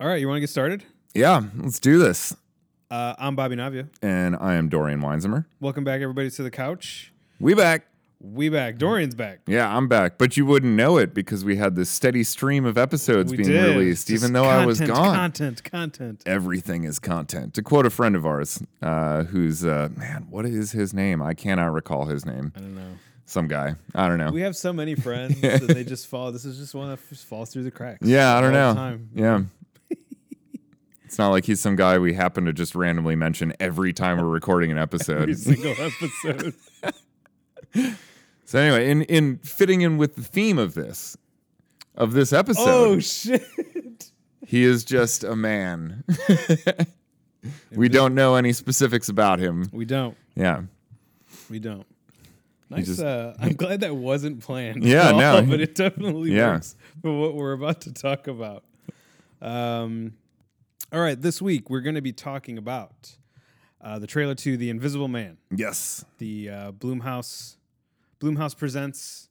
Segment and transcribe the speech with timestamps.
[0.00, 0.84] All right, you want to get started?
[1.14, 2.34] Yeah, let's do this.
[2.90, 3.88] Uh, I'm Bobby Navia.
[4.02, 5.46] And I am Dorian Weinzimmer.
[5.60, 7.12] Welcome back, everybody, to the couch.
[7.40, 7.86] We back.
[8.20, 8.78] We back.
[8.78, 9.40] Dorian's back.
[9.46, 10.16] Yeah, I'm back.
[10.18, 13.48] But you wouldn't know it because we had this steady stream of episodes We being
[13.48, 13.76] did.
[13.76, 15.14] released, Just even though I was content, gone.
[15.14, 16.22] Content, content.
[16.26, 17.54] Everything is content.
[17.54, 21.20] To quote a friend of ours, uh, who's uh, man, what is his name?
[21.20, 22.52] I cannot recall his name.
[22.56, 22.92] I don't know.
[23.26, 23.74] Some guy.
[23.94, 24.30] I don't know.
[24.30, 26.30] We have so many friends and they just fall.
[26.30, 28.06] This is just one that just falls through the cracks.
[28.06, 28.74] yeah, I don't all the know.
[28.74, 29.08] time.
[29.14, 29.40] Yeah.
[31.12, 34.24] It's not like he's some guy we happen to just randomly mention every time we're
[34.30, 35.20] recording an episode.
[35.28, 36.54] Every single episode.
[38.46, 41.16] So anyway, in in fitting in with the theme of this
[41.96, 44.10] of this episode, oh shit!
[44.46, 46.04] he is just a man.
[47.72, 49.68] we don't know any specifics about him.
[49.72, 50.16] We don't.
[50.34, 50.62] Yeah.
[51.50, 51.86] We don't.
[52.70, 52.86] Nice.
[52.86, 54.82] just- uh, I'm glad that wasn't planned.
[54.84, 55.42] Yeah, all, no.
[55.48, 56.52] but it definitely Yeah.
[56.52, 58.64] works for what we're about to talk about.
[59.42, 60.12] Um,
[60.92, 63.16] all right, this week we're going to be talking about
[63.80, 65.38] uh, the trailer to The Invisible Man.
[65.54, 66.04] Yes.
[66.18, 67.56] the uh, Blumhouse
[68.20, 69.28] Blumhouse presents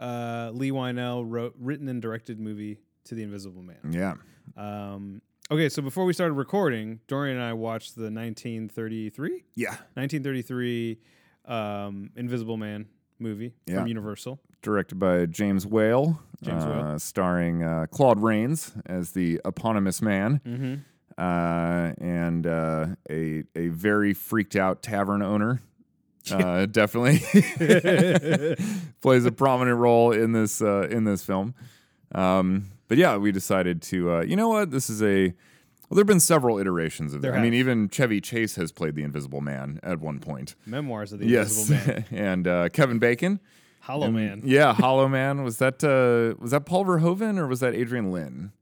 [0.00, 3.76] uh, Leigh Whannell wrote written and directed movie to the Invisible Man.
[3.90, 4.14] Yeah.
[4.56, 9.68] Um, okay, so before we started recording, Dorian and I watched the 1933 Yeah.
[9.94, 10.98] 1933
[11.44, 12.86] um, Invisible Man
[13.18, 13.78] movie Yeah.
[13.80, 14.40] from Universal.
[14.62, 16.98] Directed by James Whale, James uh, Whale.
[17.00, 20.74] starring uh, Claude Rains as the eponymous man, Mm-hmm.
[21.22, 25.62] Uh, and uh, a a very freaked out tavern owner.
[26.30, 27.18] Uh, definitely
[29.00, 31.54] plays a prominent role in this uh, in this film.
[32.14, 34.16] Um, but yeah, we decided to.
[34.16, 34.70] Uh, you know what?
[34.70, 35.26] This is a.
[35.88, 37.22] Well, there have been several iterations of.
[37.22, 40.54] There I mean, even Chevy Chase has played the Invisible Man at one point.
[40.66, 42.04] Memoirs of the Yes, Invisible Man.
[42.10, 43.40] and uh, Kevin Bacon.
[43.80, 44.42] Hollow And- Man.
[44.44, 45.42] Yeah, Hollow Man.
[45.44, 48.52] Was that uh, was that Paul Verhoeven or was that Adrian Lyne?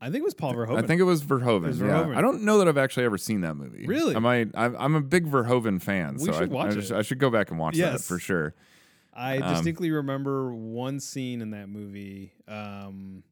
[0.00, 0.82] I think it was Paul Verhoeven.
[0.82, 1.66] I think it was Verhoeven.
[1.68, 2.12] was yeah.
[2.14, 3.86] I don't know that I've actually ever seen that movie.
[3.86, 4.14] Really?
[4.14, 4.48] I might.
[4.54, 6.92] I'm, I'm a big Verhoeven fan, We so should I, watch I, it.
[6.92, 8.54] I should go back and watch that for sure.
[9.14, 12.32] I Um, distinctly remember one scene in that movie.
[12.48, 13.22] Um,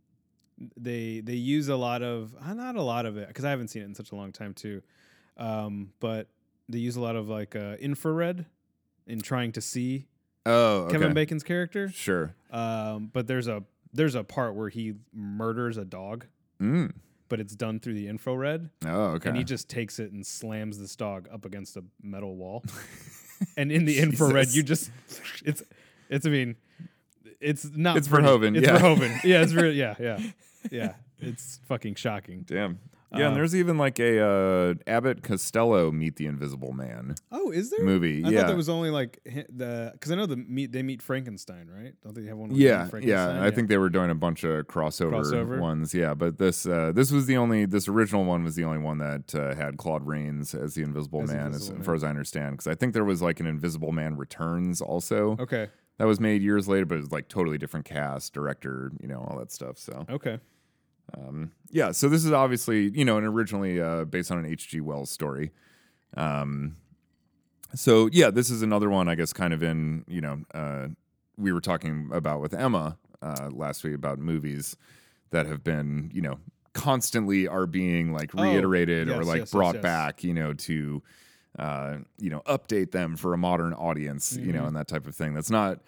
[0.77, 3.69] they they use a lot of uh, not a lot of it because I haven't
[3.69, 4.81] seen it in such a long time too,
[5.37, 6.29] um, but
[6.69, 8.47] they use a lot of like uh, infrared
[9.07, 10.07] in trying to see
[10.47, 10.93] Oh, okay.
[10.93, 11.89] Kevin Bacon's character.
[11.89, 12.35] Sure.
[12.51, 16.27] Um, but there's a there's a part where he murders a dog,
[16.63, 16.93] Mm.
[17.29, 19.29] but it's done through the infrared, Oh, okay.
[19.31, 22.63] and he just takes it and slams this dog up against a metal wall.
[23.57, 24.91] and in the infrared, you just
[25.45, 25.63] it's
[26.09, 26.57] it's I mean
[27.41, 28.27] it's not It's pretty.
[28.29, 28.79] Verhoeven, It's yeah.
[28.79, 29.25] Verhoeven.
[29.25, 30.19] Yeah, it's very yeah yeah
[30.71, 30.95] yeah.
[31.19, 32.45] It's fucking shocking.
[32.47, 32.79] Damn.
[33.15, 37.51] Yeah, Uh, and there's even like a uh, Abbott Costello Meet the Invisible Man Oh,
[37.51, 38.25] is there movie.
[38.25, 38.41] I yeah.
[38.41, 41.69] thought there was only like hi- the because I know the meet they meet Frankenstein
[41.69, 41.95] right?
[42.03, 42.49] Don't they have one?
[42.51, 43.37] With yeah, Frankenstein?
[43.37, 43.45] yeah.
[43.45, 45.61] I think they were doing a bunch of crossover, Crossover?
[45.61, 45.93] ones.
[45.95, 48.99] Yeah, but this uh, this was the only this original one was the only one
[48.99, 51.83] that uh, had Claude Rains as the Invisible As Man, Invisible as Man.
[51.85, 52.53] far as I understand.
[52.55, 55.69] Because I think there was like an Invisible Man Returns also Okay.
[55.99, 59.19] that was made years later, but it was like totally different cast, director, you know,
[59.29, 59.77] all that stuff.
[59.79, 60.39] So Okay.
[61.17, 64.81] Um, yeah, so this is obviously you know, and originally uh, based on an H.G.
[64.81, 65.53] Wells story.
[66.17, 66.77] Um,
[67.75, 70.89] so yeah, this is another one, I guess, kind of in you know, uh,
[71.37, 74.77] we were talking about with Emma uh, last week about movies
[75.31, 76.39] that have been you know
[76.75, 79.83] constantly are being like Oh, reiterated or like yes, yes, brought yes.
[79.83, 81.03] back, you know, to
[81.59, 84.53] uh, you know update them for a modern audience, you Mm-hmm.
[84.53, 85.35] know, and that type of thing.
[85.35, 85.81] That's not.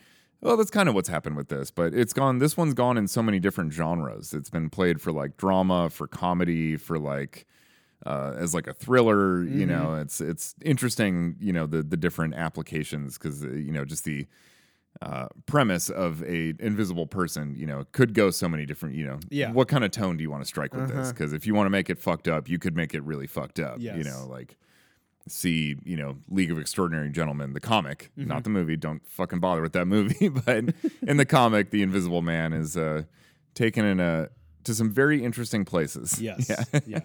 [0.44, 2.38] Well, that's kind of what's happened with this, but it's gone.
[2.38, 4.34] This one's gone in so many different genres.
[4.34, 7.46] It's been played for like drama, for comedy, for like
[8.04, 9.38] uh, as like a thriller.
[9.38, 9.60] Mm-hmm.
[9.60, 11.36] You know, it's it's interesting.
[11.40, 14.26] You know, the the different applications because uh, you know just the
[15.00, 17.54] uh, premise of a invisible person.
[17.56, 18.96] You know, could go so many different.
[18.96, 19.50] You know, Yeah.
[19.50, 20.96] What kind of tone do you want to strike with this?
[20.96, 21.12] Uh-huh.
[21.12, 23.60] Because if you want to make it fucked up, you could make it really fucked
[23.60, 23.80] up.
[23.96, 24.58] You know, like
[25.28, 28.28] see, you know, League of Extraordinary Gentlemen, the comic, Mm-hmm.
[28.28, 28.76] not the movie.
[28.76, 30.28] Don't fucking bother with that movie.
[30.46, 30.64] but
[31.06, 33.02] in the comic, the Invisible Man is uh,
[33.54, 34.28] taken in a
[34.64, 36.20] to some very interesting places.
[36.22, 36.48] Yes.
[36.48, 36.80] Yeah.
[36.86, 37.00] yeah.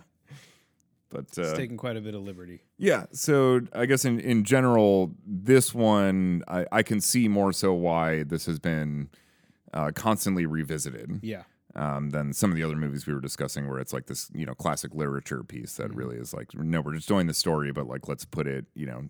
[1.09, 2.59] But It's uh, taking quite a bit of liberty.
[2.77, 7.73] yeah, so I guess in, in general, this one I, I can see more so
[7.73, 9.09] why this has been
[9.73, 11.43] uh, constantly revisited Yeah.
[11.75, 14.45] Um, than some of the other movies we were discussing, where it's like this, you
[14.45, 17.87] know, classic literature piece that really is like, no, we're just doing the story, but
[17.87, 19.03] like let's put it, you know,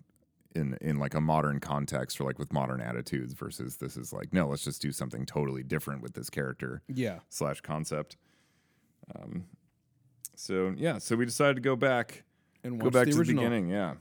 [0.54, 4.32] in in like a modern context or like with modern attitudes versus this is like,
[4.32, 7.20] no, let's just do something totally different with this character Yeah.
[7.28, 8.16] slash concept.
[9.14, 9.46] Um,
[10.34, 12.24] so yeah, so we decided to go back
[12.64, 13.44] And go back the to original.
[13.44, 13.94] the beginning, yeah.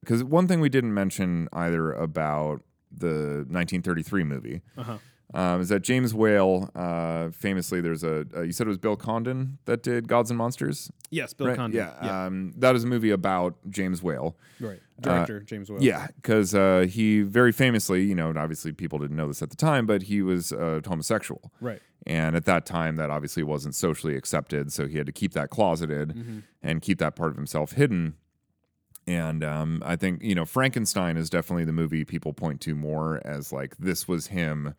[0.00, 4.98] Because one thing we didn't mention either about the 1933 movie Uh-huh.
[5.34, 8.96] Um, is that James Whale, uh, famously, there's a, uh, you said it was Bill
[8.96, 10.90] Condon that did Gods and Monsters?
[11.10, 11.56] Yes, Bill right?
[11.56, 11.78] Condon.
[11.78, 11.94] Yeah.
[12.02, 12.24] yeah.
[12.26, 14.36] Um, that is a movie about James Whale.
[14.60, 14.80] right.
[15.00, 15.82] Director James Whale.
[15.82, 19.48] Yeah, because uh, he very famously, you know, and obviously people didn't know this at
[19.50, 21.52] the time, but he was uh, homosexual.
[21.60, 21.80] Right.
[22.06, 24.72] And at that time, that obviously wasn't socially accepted.
[24.72, 26.38] So he had to keep that closeted Mm-hmm.
[26.62, 28.14] and keep that part of himself hidden.
[29.06, 33.20] And um, I think, you know, Frankenstein is definitely the movie people point to more
[33.24, 34.74] as like this was him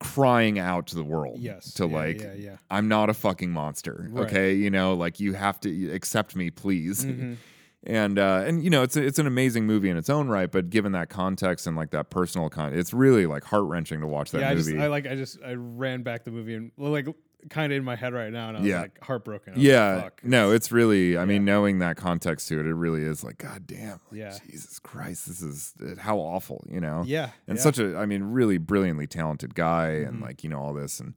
[0.00, 1.38] crying out to the world.
[1.38, 1.72] Yes.
[1.74, 2.56] To Yeah, like, yeah, yeah.
[2.70, 4.08] I'm not a fucking monster.
[4.10, 4.26] Right.
[4.26, 4.54] Okay.
[4.54, 7.04] You know, like you have to accept me, please.
[7.04, 7.34] Mm-hmm.
[7.86, 10.50] And uh, and you know it's a, it's an amazing movie in its own right,
[10.50, 14.06] but given that context and like that personal con, it's really like heart wrenching to
[14.06, 14.72] watch that yeah, I movie.
[14.72, 17.06] just I like I just I ran back the movie and like
[17.50, 18.80] kind of in my head right now and I was Yeah.
[18.82, 19.52] like heartbroken.
[19.54, 21.16] I was yeah, like, no, it's really.
[21.18, 24.38] I mean, knowing that context to it, it really is like, God damn, like, Yeah.
[24.50, 27.02] Jesus Christ, this is how awful, you know.
[27.06, 27.30] Yeah.
[27.46, 27.62] and yeah.
[27.62, 31.14] such a, I mean, really brilliantly talented guy, and like you know all this, and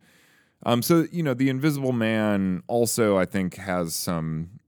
[0.65, 4.59] um, so you know, the Invisible Man also I think has some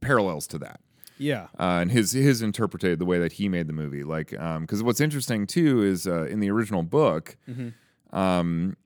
[0.00, 0.80] parallels to that.
[1.18, 1.44] yeah.
[1.58, 4.02] uh, and his his interpreted the way that he made the movie.
[4.04, 4.30] Like,
[4.60, 8.16] because what's interesting too is uh, in the original book, Mm-hmm.
[8.16, 8.76] um,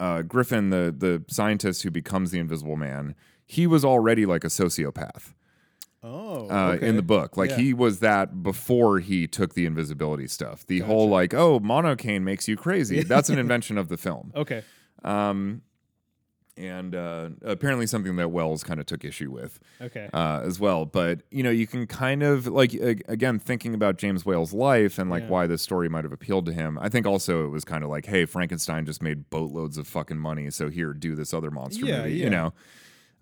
[0.00, 3.14] uh, Griffin, the the scientist who becomes the Invisible Man,
[3.46, 5.32] he was already like a sociopath
[6.02, 6.48] Oh.
[6.50, 6.86] uh, okay.
[6.88, 7.36] in the book.
[7.36, 7.56] Like Yeah.
[7.56, 10.64] he was that before he took the invisibility stuff.
[10.66, 13.02] The whole like, oh, monocane makes you crazy.
[13.02, 14.32] That's an invention of the film.
[14.36, 14.62] Okay.
[15.02, 15.62] Um,
[16.56, 20.08] and uh, apparently something that Wells kind of took issue with Okay.
[20.12, 20.84] uh, as well.
[20.86, 25.10] But you know, you can kind of like again thinking about James Whale's life and
[25.10, 25.28] like Yeah.
[25.30, 26.78] why this story might have appealed to him.
[26.80, 30.18] I think also it was kind of like, hey, Frankenstein just made boatloads of fucking
[30.18, 32.24] money, so here, do this other monster Yeah, movie, yeah.
[32.24, 32.52] you know.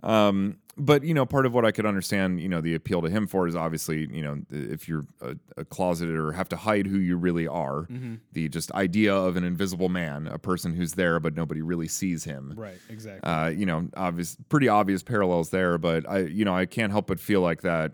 [0.04, 3.08] Um, but you know, part of what I could understand, you know, the appeal to
[3.08, 6.86] him for is obviously, you know, if you're a, a closeted or have to hide
[6.88, 8.14] who you really are, Mm-hmm.
[8.32, 12.24] the just idea of an invisible man, a person who's there but nobody really sees
[12.24, 12.76] him, right.
[12.90, 13.30] Exactly.
[13.30, 15.78] uh, you know, obvious, pretty obvious parallels there.
[15.78, 17.92] But I, you know, I can't help but feel like that.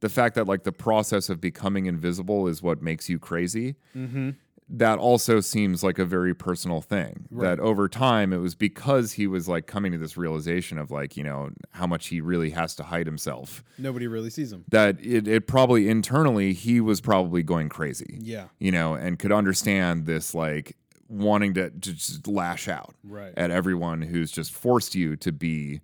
[0.00, 3.74] The fact that like the process of becoming invisible is what makes you crazy.
[3.96, 4.30] mm-hmm.
[4.70, 7.26] That also seems like a very personal thing.
[7.30, 11.16] That over time, it was because he was like coming to this realization of like,
[11.16, 13.64] you know, how much he really has to hide himself.
[13.78, 14.64] Nobody really sees him.
[14.68, 18.18] That it, it probably internally he was probably going crazy.
[18.20, 18.48] Yeah.
[18.58, 20.76] You know, and could understand this like
[21.08, 23.32] wanting to, to just lash out Right.
[23.38, 25.80] at everyone who's just forced you to be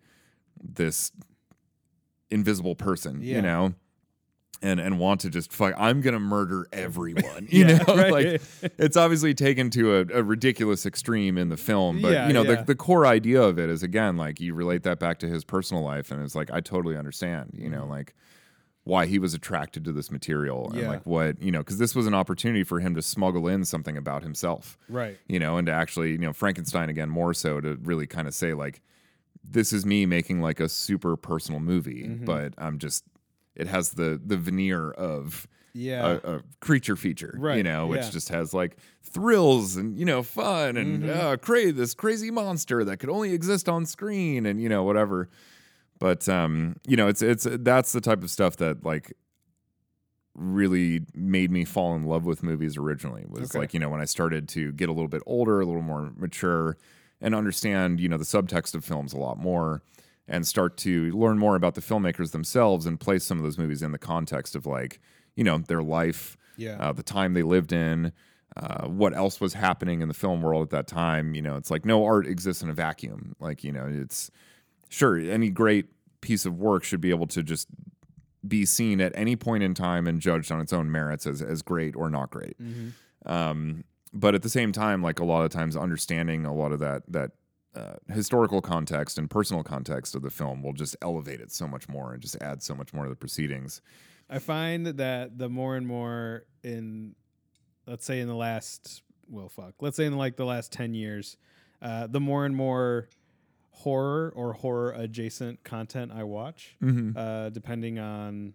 [0.62, 1.10] this
[2.30, 3.36] invisible person, Yeah.
[3.36, 3.74] you know,
[4.64, 5.74] and and want to just fuck.
[5.76, 7.94] I'm gonna murder everyone, you Yeah, know.
[7.96, 8.10] right.
[8.12, 8.42] Like
[8.78, 12.42] it's obviously taken to a, a ridiculous extreme in the film, but Yeah, you know
[12.42, 12.56] yeah.
[12.56, 15.44] the the core idea of it is again like you relate that back to his
[15.44, 18.14] personal life, and it's like I totally understand, you know, like
[18.86, 20.88] why he was attracted to this material and Mm-hmm.
[20.88, 23.96] Like what you know because this was an opportunity for him to smuggle in something
[23.96, 25.16] about himself Right.
[25.28, 28.34] you know, and to actually, you know, Frankenstein again more so to really kind of
[28.34, 28.82] say like,
[29.42, 32.24] this is me making like a super personal movie, Mm-hmm.
[32.26, 33.04] but I'm just,
[33.56, 36.18] it has the the veneer of Yeah.
[36.24, 38.10] a, a creature feature, you know, which yeah.
[38.10, 41.20] just has like thrills and you know fun and Mm-hmm.
[41.20, 45.28] uh, cra- this crazy monster that could only exist on screen and you know whatever.
[46.00, 49.12] But um, you know, it's it's that's the type of stuff that like
[50.34, 53.58] really made me fall in love with movies originally was Okay.
[53.60, 56.12] like you know when i started to get a little bit older a little more
[56.16, 56.76] mature
[57.20, 59.80] and understand you know the subtext of films a lot more
[60.28, 63.82] and start to learn more about the filmmakers themselves and place some of those movies
[63.82, 65.00] in the context of like
[65.36, 66.76] you know their life Yeah.
[66.80, 68.12] uh, the time they lived in
[68.56, 71.70] uh, what else was happening in the film world at that time you know it's
[71.70, 74.30] like no art exists in a vacuum like you know it's
[74.88, 75.86] sure any great
[76.20, 77.66] piece of work should be able to just
[78.46, 81.62] be seen at any point in time and judged on its own merits as as
[81.62, 82.56] great or not great.
[83.26, 86.78] Um, but at the same time, like a lot of times, understanding a lot of
[86.80, 87.32] that that
[87.74, 91.88] uh, historical context and personal context of the film will just elevate it so much
[91.88, 93.80] more and just add so much more to the proceedings.
[94.30, 97.14] I find that the more and more in,
[97.86, 101.36] let's say in the last, well, fuck, let's say in like the last 10 years,
[101.82, 103.08] uh, the more and more
[103.70, 107.18] horror or horror adjacent content I watch, Mm-hmm.
[107.18, 108.54] uh, depending on,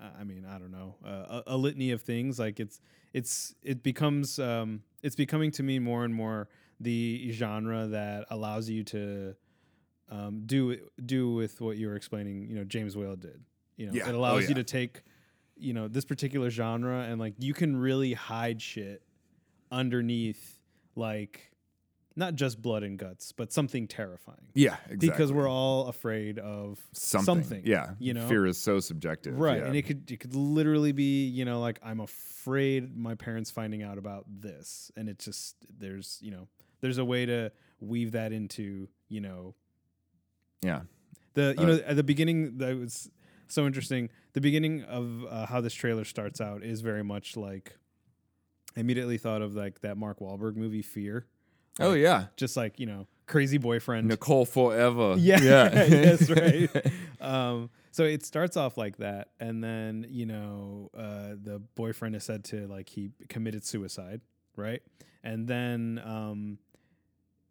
[0.00, 2.38] I mean, I don't know, uh, a, a litany of things.
[2.38, 2.80] Like it's,
[3.12, 6.48] it's, it becomes, um, it's becoming to me more and more
[6.82, 9.34] the genre that allows you to
[10.10, 12.48] um, do do with what you were explaining.
[12.48, 13.42] You know, James Whale did.
[13.76, 14.08] You know, Yeah.
[14.08, 14.48] it Oh, allows yeah.
[14.50, 15.02] you to take,
[15.56, 19.02] you know, this particular genre and like you can really hide shit
[19.70, 20.58] underneath
[20.94, 21.48] like
[22.14, 24.36] not just blood and guts, but something terrifying.
[24.52, 25.08] Yeah, exactly.
[25.08, 27.62] Because we're all afraid of something.
[27.64, 28.28] Yeah, you know?
[28.28, 29.38] fear is so subjective.
[29.38, 29.66] right, yeah.
[29.66, 33.82] and it could it could literally be you know like I'm afraid my parents finding
[33.82, 36.48] out about this, and it's just there's you know
[36.82, 39.54] there's a way to weave that into you know
[40.62, 40.82] yeah,
[41.34, 43.10] the you Uh, know at the beginning that was
[43.48, 44.08] so interesting.
[44.34, 47.76] The beginning of uh, how this trailer starts out is very much like
[48.76, 51.26] I immediately thought of like that Mark Wahlberg movie Fear,
[51.80, 54.08] Oh yeah, just like you know crazy boyfriend.
[54.08, 55.14] Nicole forever.
[55.18, 55.68] Yeah, yeah,
[56.04, 56.70] that's right.
[57.20, 62.24] um, so it starts off like that, and then you know uh, the boyfriend is
[62.24, 64.20] said to like he committed suicide,
[64.56, 64.80] right?
[65.24, 66.58] And then um,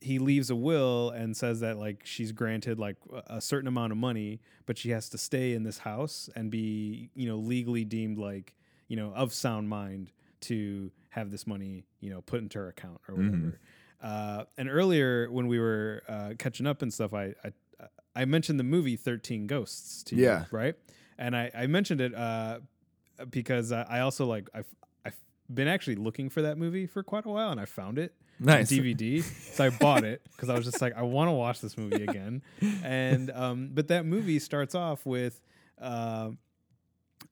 [0.01, 3.97] he leaves a will and says that like she's granted like a- certain amount of
[3.97, 8.17] money, but she has to stay in this house and be you know legally deemed
[8.17, 8.55] like
[8.87, 12.99] you know of sound mind to have this money you know put into her account
[13.07, 13.27] or Mhm.
[13.27, 13.59] whatever.
[14.01, 17.51] Uh, and earlier when we were uh, catching up and stuff, I, I
[18.15, 20.75] I mentioned the movie Thirteen Ghosts to you, right?
[21.19, 22.59] And I, I mentioned it uh,
[23.29, 24.65] because I, also like I've
[25.05, 25.19] I've
[25.53, 28.15] been actually looking for that movie for quite a while, and I found it
[28.45, 28.71] nice.
[28.71, 29.23] DVD.
[29.23, 32.03] so I bought it because I was just like, I want to watch this movie
[32.03, 32.41] again.
[32.83, 35.39] And um, but that movie starts off with
[35.81, 36.31] uh,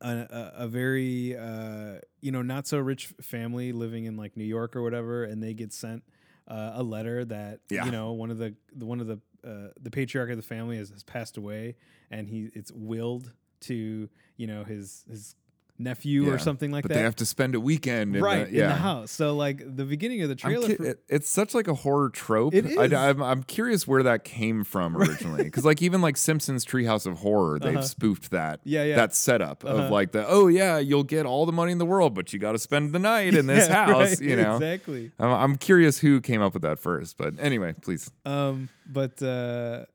[0.01, 4.43] a, a, a very uh, you know not so rich family living in like New
[4.45, 6.03] York or whatever, and they get sent
[6.47, 7.85] uh, a letter that Yeah.
[7.85, 10.77] you know one of the, the one of the uh, the patriarch of the family
[10.77, 11.75] has, has passed away,
[12.11, 15.35] and he it's willed to you know his his
[15.79, 16.95] nephew Yeah, or something like but that.
[16.95, 18.63] they have to spend a weekend in right the, yeah.
[18.63, 19.11] in the house.
[19.11, 20.67] So like the beginning of the I'm trailer.
[20.67, 22.53] cu- for- it- it's such like a horror trope.
[22.53, 22.93] It I, is.
[22.93, 27.19] am I'm curious where that came from originally, because like even like Simpsons Treehouse of
[27.19, 27.81] Horror, they've Uh-huh.
[27.85, 28.95] spoofed that Yeah, yeah.
[28.97, 29.83] that setup Uh-huh.
[29.83, 32.39] of like the oh yeah, you'll get all the money in the world, but you
[32.39, 34.09] got to spend the night in this Yeah, house.
[34.09, 35.11] right, You know, exactly.
[35.17, 38.11] I'm, I'm curious who came up with that first, but anyway, please.
[38.25, 39.85] Um, but uh,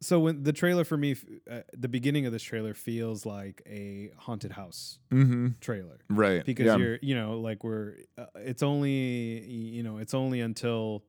[0.00, 1.14] so when the trailer for me,
[1.50, 5.48] uh, the beginning of this trailer feels like a haunted house Mm-hmm.
[5.60, 6.44] trailer Right.
[6.44, 6.76] because yeah.
[6.76, 11.04] you're, you know, like we're, uh, it's only, you know, it's only until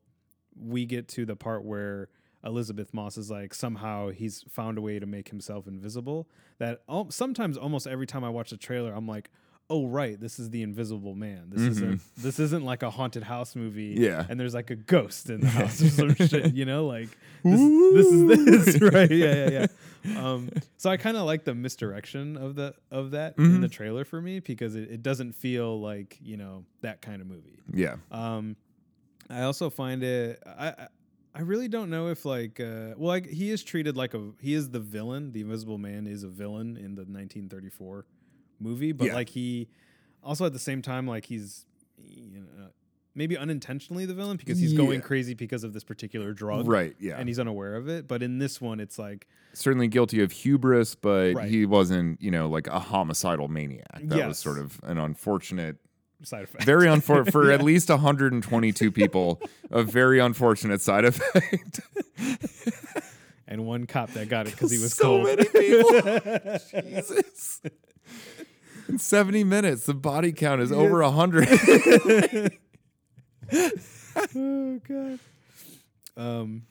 [0.55, 2.09] we get to the part where
[2.43, 6.27] Elisabeth Moss is like somehow he's found a way to make himself invisible.
[6.57, 9.29] That al- sometimes almost every time I watch the trailer, I'm like,
[9.71, 11.49] oh right, this is the Invisible Man.
[11.49, 13.95] This isn't this isn't like a haunted house movie.
[13.95, 14.03] Mm-hmm.
[14.03, 14.25] Yeah.
[14.29, 16.53] and there's like a ghost in the house or some shit.
[16.53, 17.09] You know, like
[17.43, 17.59] this,
[17.95, 19.09] this is this right?
[19.11, 19.67] Yeah, yeah, yeah.
[20.17, 23.71] Um, so I kind of like the misdirection of the of that in the Mhm.
[23.71, 27.59] trailer for me because it, it doesn't feel like you know that kind of movie.
[27.71, 27.97] yeah.
[28.11, 28.55] Um,
[29.29, 30.41] I also find it.
[30.45, 30.87] I I-
[31.33, 34.53] I really don't know if like uh, well like he is treated like a he
[34.53, 35.31] is the villain.
[35.31, 38.05] The Invisible Man is a villain in the 1934
[38.61, 39.15] movie, but Yeah.
[39.15, 39.67] like he
[40.23, 41.65] also at the same time like he's
[41.97, 42.69] you know
[43.13, 46.65] maybe unintentionally the villain because he's going crazy because of this particular drug.
[46.67, 46.95] Right.
[46.99, 47.17] Yeah.
[47.17, 50.95] And he's unaware of it, but in this one, it's like certainly guilty of hubris,
[50.95, 51.49] but Right.
[51.49, 54.01] he wasn't, you know, like a homicidal maniac.
[54.03, 54.27] That Yes.
[54.29, 55.75] was sort of an unfortunate,
[56.23, 56.63] side effect.
[56.63, 59.41] very unfortunate for at least 122 people,
[59.71, 61.81] a very unfortunate side effect.
[63.47, 65.23] and one cop that got it because he was so cold.
[65.25, 66.57] many people.
[66.93, 67.61] Jesus.
[68.87, 71.47] In 70 minutes, the body count is over 100.
[74.35, 75.19] oh god.
[76.17, 76.63] Um,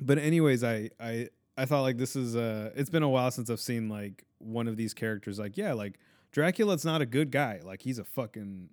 [0.00, 3.48] but anyways, I I I thought like this is uh it's been a while since
[3.50, 5.98] I've seen like one of these characters like yeah like
[6.32, 8.68] Dracula's not a good guy like he's a fucking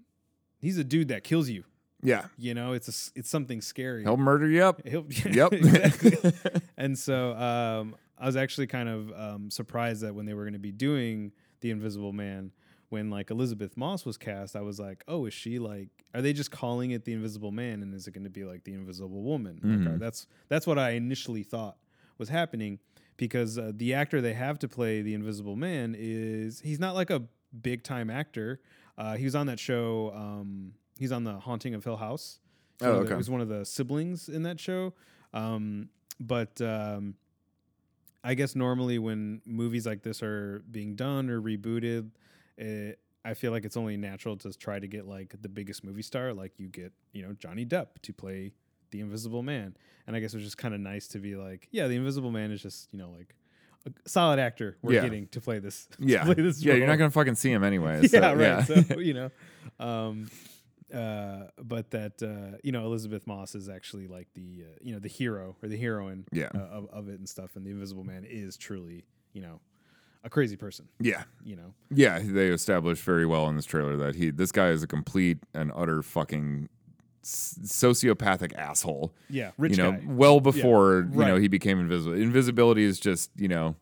[0.59, 1.63] he's a dude that kills you
[2.01, 2.25] yeah.
[2.37, 4.85] you know it's a it's something scary He'll murder you up.
[4.85, 5.53] He'll- Yep.
[6.77, 10.53] and so um, I was actually kind of um, surprised that when they were going
[10.53, 11.31] to be doing
[11.63, 12.51] the Invisible Man,
[12.89, 15.89] when like Elisabeth Moss was cast, I was like, oh, is she like?
[16.13, 18.63] Are they just calling it the Invisible Man, and is it going to be like
[18.65, 19.59] the Invisible Woman?
[19.63, 19.95] Like, Mhm.
[19.95, 21.77] uh, that's that's what I initially thought
[22.19, 22.77] was happening
[23.17, 27.09] because uh, the actor they have to play the Invisible Man is he's not like
[27.09, 27.23] a
[27.59, 28.59] big time actor.
[28.97, 30.11] Uh, he was on that show.
[30.13, 32.39] Um, he's on the Haunting of Hill House.
[32.79, 33.09] He's Oh, the- okay.
[33.11, 34.93] He was one of the siblings in that show.
[35.33, 35.89] Um,
[36.19, 37.15] but um,
[38.23, 42.09] I guess normally when movies like this are being done or rebooted,
[42.57, 46.01] it, I feel like it's only natural to try to get like the biggest movie
[46.01, 48.53] star, like you get, you know, Johnny Depp to play
[48.91, 49.75] the Invisible Man.
[50.07, 52.31] And I guess it was just kind of nice to be like, yeah, the Invisible
[52.31, 53.35] Man is just, you know, like
[53.85, 55.01] a solid actor we're Yeah.
[55.01, 55.87] getting to play this.
[55.99, 56.23] Yeah.
[56.23, 58.07] play this Yeah, you're not going to fucking see him anyway.
[58.07, 58.39] so, yeah, right.
[58.39, 58.63] Yeah.
[58.63, 59.31] So you know,
[59.79, 60.29] um,
[60.93, 64.99] uh, but that uh, you know Elisabeth Moss is actually like the uh, you know
[64.99, 66.49] the hero or the heroine Yeah.
[66.55, 69.59] uh, of, of it and stuff, and the Invisible Man is truly you know
[70.23, 70.87] a crazy person.
[71.01, 71.23] yeah.
[71.43, 74.81] You know, Yeah, they established very well in this trailer that he this guy is
[74.83, 76.69] a complete and utter fucking
[77.23, 79.13] sociopathic asshole.
[79.29, 80.01] Yeah, rich you know, guy.
[80.07, 82.15] well before you know he became invisible.
[82.15, 83.75] Invisibility is just you know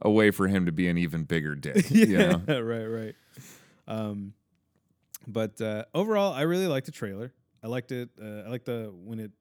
[0.00, 1.90] a way for him to be an even bigger dick.
[1.90, 2.42] You know?
[2.48, 3.14] right, right.
[3.86, 4.34] Um,
[5.26, 7.32] but uh, overall, I really liked the trailer.
[7.62, 8.10] I liked it.
[8.20, 9.32] Uh, I liked the when it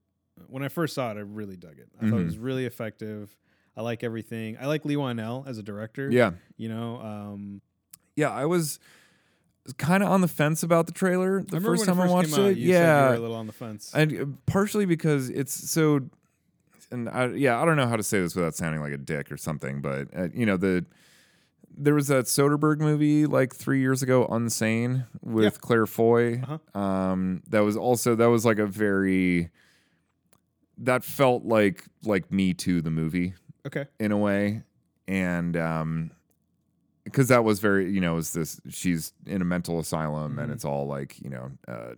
[0.48, 1.18] when I first saw it.
[1.18, 1.90] I really dug it.
[2.02, 3.36] I thought it was really effective.
[3.76, 4.58] I like everything.
[4.60, 6.10] I like Leigh Whannell as a director.
[6.10, 7.00] Yeah, you know.
[7.02, 7.62] Um,
[8.16, 8.30] yeah.
[8.30, 8.80] I was
[9.78, 12.58] kind of on the fence about the trailer the first time I watched out, it.
[12.58, 13.92] you said you yeah, a little on the fence.
[13.94, 16.02] and uh, partially because it's so
[16.92, 19.32] and I, yeah i don't know how to say this without sounding like a dick
[19.32, 20.86] or something but uh, you know the
[21.76, 25.50] there was that soderbergh movie like three years ago unsane with Yeah.
[25.60, 26.80] claire foy Uh-huh.
[26.80, 29.50] um that was also that was like a very
[30.80, 33.34] that felt like like me too the movie
[33.66, 33.86] okay.
[34.00, 34.64] in a way
[35.08, 36.12] and um
[37.14, 40.54] because that was very you know is this she's in a mental asylum and Mhm.
[40.56, 41.94] it's all like you know uh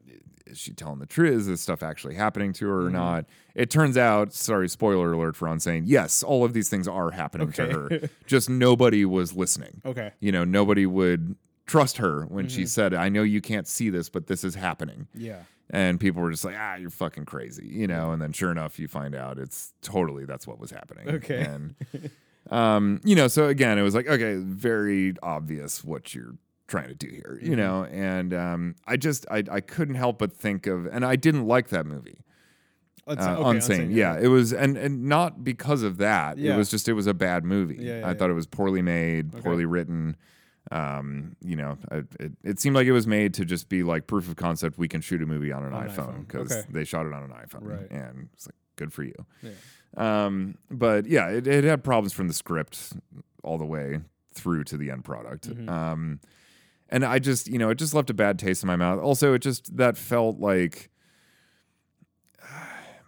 [0.46, 2.94] is she telling the truth is this stuff actually happening to her or Mhm.
[2.94, 7.12] not it turns out sorry spoiler alert for Unsane yes all of these things are
[7.12, 10.12] happening to her just nobody was listening okay.
[10.20, 12.68] you know nobody would trust her when she Mhm.
[12.68, 15.44] said i know you can't see this but this is happening Yeah.
[15.72, 18.78] and people were just like ah you're fucking crazy you know and then sure enough
[18.78, 21.42] you find out it's totally that's what was happening Okay.
[21.42, 21.74] and
[22.52, 26.36] um you know so again it was like okay very obvious what you're
[26.68, 27.58] trying to do here you Mhm.
[27.58, 31.48] know and um i just I, I couldn't help but think of and i didn't
[31.48, 32.20] like that movie
[33.08, 33.94] Let's, uh, okay, Unsane.
[33.94, 36.40] Yeah, it was, and and not because of that.
[36.40, 36.56] Yeah.
[36.56, 37.78] It was just it was a bad movie.
[37.80, 39.44] Yeah, yeah, I thought it was poorly made, Okay.
[39.44, 40.16] poorly written.
[40.72, 44.08] Um, you know, I, it, it seemed like it was made to just be like
[44.08, 44.80] proof of concept.
[44.80, 46.28] We can shoot a movie on an On iPhone iPhone.
[46.28, 46.66] because Okay.
[46.72, 47.92] they shot it on an iPhone, Right.
[47.92, 49.14] and it's like good for you.
[49.44, 49.52] Yeah.
[49.98, 52.94] Um, but yeah, it, it had problems from the script
[53.44, 54.00] all the way
[54.34, 55.50] through to the end product.
[55.50, 55.70] Mhm.
[55.70, 56.20] Um,
[56.90, 59.00] and I just, you know, it just left a bad taste in my mouth.
[59.00, 60.90] Also, it just that felt like,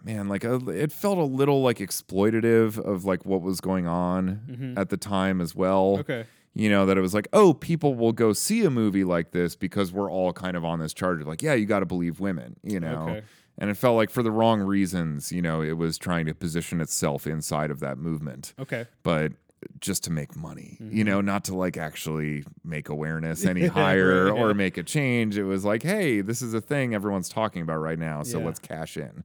[0.04, 4.40] man, like a, it felt a little like exploitative of like what was going on
[4.50, 4.78] Mhm.
[4.78, 5.98] at the time as well.
[6.00, 6.24] Okay.
[6.54, 9.54] You know, that it was like, oh, people will go see a movie like this
[9.54, 12.18] because we're all kind of on this charge of like, yeah, you got to believe
[12.20, 13.02] women, you know.
[13.08, 13.22] Okay.
[13.60, 16.80] And it felt like for the wrong reasons, you know, it was trying to position
[16.80, 18.86] itself inside of that movement, Okay.
[19.02, 19.32] but
[19.80, 21.06] just to make money, you Mhm.
[21.08, 25.36] know, not to like actually make awareness any higher or make a change.
[25.36, 28.46] It was like, hey, this is a thing everyone's talking about right now, so Yeah.
[28.46, 29.24] let's cash in.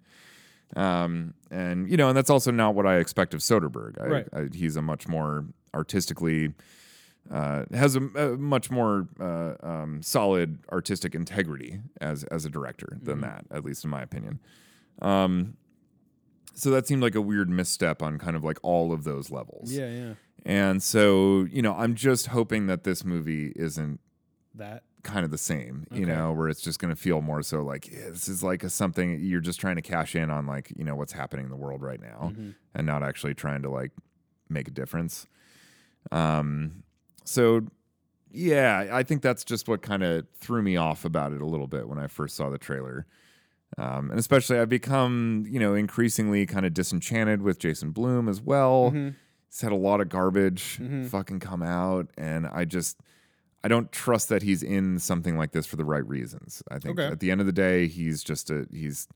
[0.75, 4.01] Um, and you know, and that's also not what I expect of Soderbergh.
[4.01, 4.27] I, Right.
[4.33, 6.53] I, he's a much more artistically
[7.31, 12.97] uh, has a, a much more uh, um, solid artistic integrity as as a director
[13.01, 13.21] than Mhm.
[13.21, 14.39] that, at least in my opinion.
[15.01, 15.57] Um,
[16.53, 19.71] so that seemed like a weird misstep on kind of like all of those levels.
[19.71, 19.89] Yeah.
[19.89, 20.13] Yeah.
[20.45, 23.99] And so, you know, I'm just hoping that this movie isn't
[24.53, 24.83] That.
[25.01, 27.89] kind of the same, you know, where it's just going to feel more so like
[27.89, 30.83] yeah, this is like a something you're just trying to cash in on, like, you
[30.83, 32.53] know, what's happening in the world right now Mhm.
[32.75, 33.91] and not actually trying to like
[34.49, 35.25] make a difference.
[36.11, 36.83] Um,
[37.23, 37.61] so
[38.31, 41.67] yeah, I think that's just what kind of threw me off about it a little
[41.67, 43.05] bit when I first saw the trailer.
[43.77, 48.41] Um, and especially I've become, you know, increasingly kind of disenchanted with Jason Blum as
[48.41, 48.91] well.
[48.91, 49.15] Mhm.
[49.49, 51.07] He's had a lot of garbage Mhm.
[51.07, 52.99] fucking come out, and I just
[53.65, 56.61] I don't trust that he's in something like this for the right reasons.
[56.69, 57.07] I think Okay.
[57.11, 59.07] at the end of the day, he's just a he's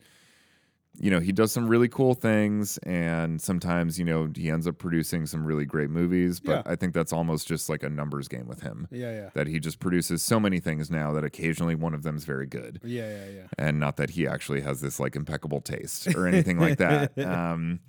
[0.99, 4.77] you know, he does some really cool things and sometimes, you know, he ends up
[4.79, 6.71] producing some really great movies, but Yeah.
[6.71, 8.87] I think that's almost just like a numbers game with him.
[8.89, 9.11] Yeah.
[9.11, 9.29] Yeah.
[9.35, 12.79] That he just produces so many things now that occasionally one of them's very good
[12.83, 13.07] Yeah.
[13.09, 13.29] Yeah.
[13.35, 13.47] Yeah.
[13.59, 17.11] and not that he actually has this like impeccable taste or anything like that.
[17.17, 17.79] Um,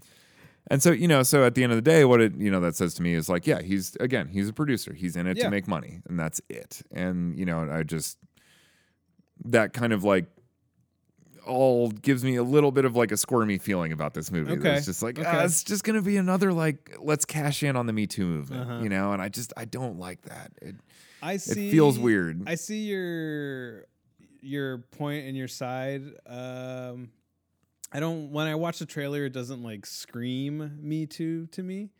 [0.70, 2.60] and so you know, so at the end of the day, what it you know
[2.60, 4.92] that says to me is like, yeah, he's again, he's a producer.
[4.92, 5.44] He's in it Yeah.
[5.44, 6.82] to make money, and that's it.
[6.92, 8.18] And you know, I just
[9.46, 10.26] that kind of like
[11.48, 14.52] all gives me a little bit of like a squirmy feeling about this movie.
[14.52, 14.76] Okay.
[14.76, 15.28] It's just like Okay.
[15.28, 18.70] ah, it's just gonna be another like let's cash in on the Me Too movement,
[18.70, 18.80] Uh-huh.
[18.82, 19.12] you know.
[19.12, 20.52] And I just I don't like that.
[20.62, 20.76] It
[21.22, 22.42] I it feels weird.
[22.46, 23.86] I see your
[24.40, 26.02] your point and your side.
[26.26, 27.10] Um,
[27.90, 28.30] I don't.
[28.30, 31.90] When I watch the trailer, it doesn't like scream "Me Too" to me.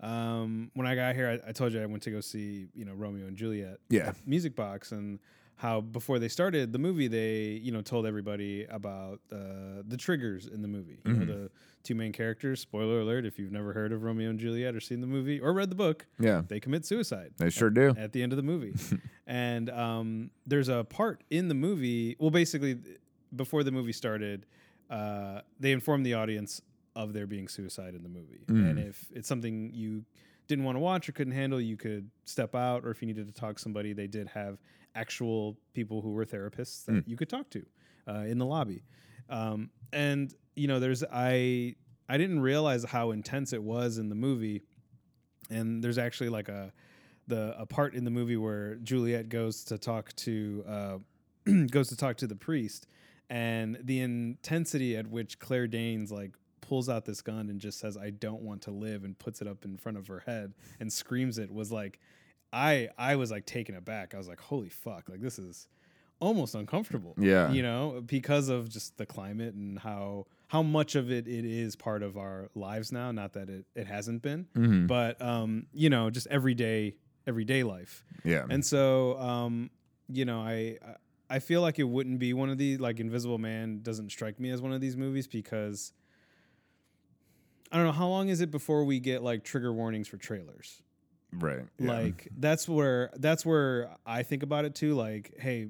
[0.00, 2.84] Um, when I got here, I, I told you I went to go see you
[2.84, 3.78] know Romeo and Juliet.
[3.88, 4.12] Yeah.
[4.26, 5.18] Music Box and
[5.56, 10.46] how before they started the movie, they you know told everybody about uh, the triggers
[10.46, 10.98] in the movie.
[11.04, 11.50] You know the
[11.82, 12.60] two main characters.
[12.60, 15.54] Spoiler alert: if you've never heard of Romeo and Juliet or seen the movie or
[15.54, 17.94] read the book, yeah, they commit suicide they sure do.
[17.98, 18.74] at the end of the movie.
[19.26, 22.16] and um, there's a part in the movie.
[22.18, 22.76] Well, basically,
[23.34, 24.44] before the movie started,
[24.90, 26.60] uh, they informed the audience
[26.94, 28.44] of there being suicide in the movie.
[28.46, 28.70] Mm.
[28.70, 30.04] And if it's something you
[30.48, 32.84] didn't want to watch or couldn't handle, you could step out.
[32.84, 34.58] Or if you needed to talk to somebody, they did have
[34.96, 37.08] actual people who were therapists that Mm.
[37.08, 37.64] you could talk to
[38.08, 38.82] uh, in the lobby.
[39.28, 41.74] Um, and you know, there's I
[42.08, 44.62] I didn't realize how intense it was in the movie,
[45.50, 46.72] and there's actually like a
[47.28, 50.98] the a part in the movie where Juliet goes to talk to uh,
[51.70, 52.86] goes to talk to the priest,
[53.28, 57.96] and the intensity at which Claire Danes like pulls out this gun and just says,
[57.96, 60.92] "I don't want to live," and puts it up in front of her head and
[60.92, 61.98] screams it was like,
[62.52, 64.14] I I was like taken aback.
[64.14, 65.68] I was like, "Holy fuck!" Like this is
[66.18, 67.14] almost uncomfortable.
[67.18, 67.50] Yeah.
[67.52, 71.76] you know, because of just the climate and how how much of it it is
[71.76, 73.12] part of our lives now.
[73.12, 74.86] Not that it it hasn't been, Mhm.
[74.86, 76.94] but um, you know, just everyday
[77.26, 78.04] everyday life.
[78.24, 78.46] yeah.
[78.48, 79.70] And so, um,
[80.08, 80.96] you know, I I-
[81.28, 84.50] I feel like it wouldn't be one of these like Invisible Man doesn't strike me
[84.50, 85.92] as one of these movies because
[87.72, 90.82] I don't know how long is it before we get like trigger warnings for trailers.
[91.32, 91.60] Right.
[91.78, 91.92] Yeah.
[91.92, 94.94] Like that's where that's where I think about it too.
[94.94, 95.68] Like, hey,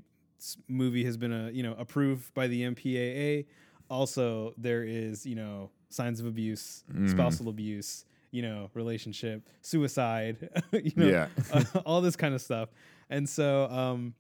[0.69, 3.47] movie has been a you know approved by the MPAA.
[3.89, 7.11] Also, there is you know signs of abuse, Mhm.
[7.11, 11.29] spousal abuse, you know, relationship, suicide, you know, Yeah.
[11.53, 12.69] uh, all this kind of stuff.
[13.09, 14.15] And so, um,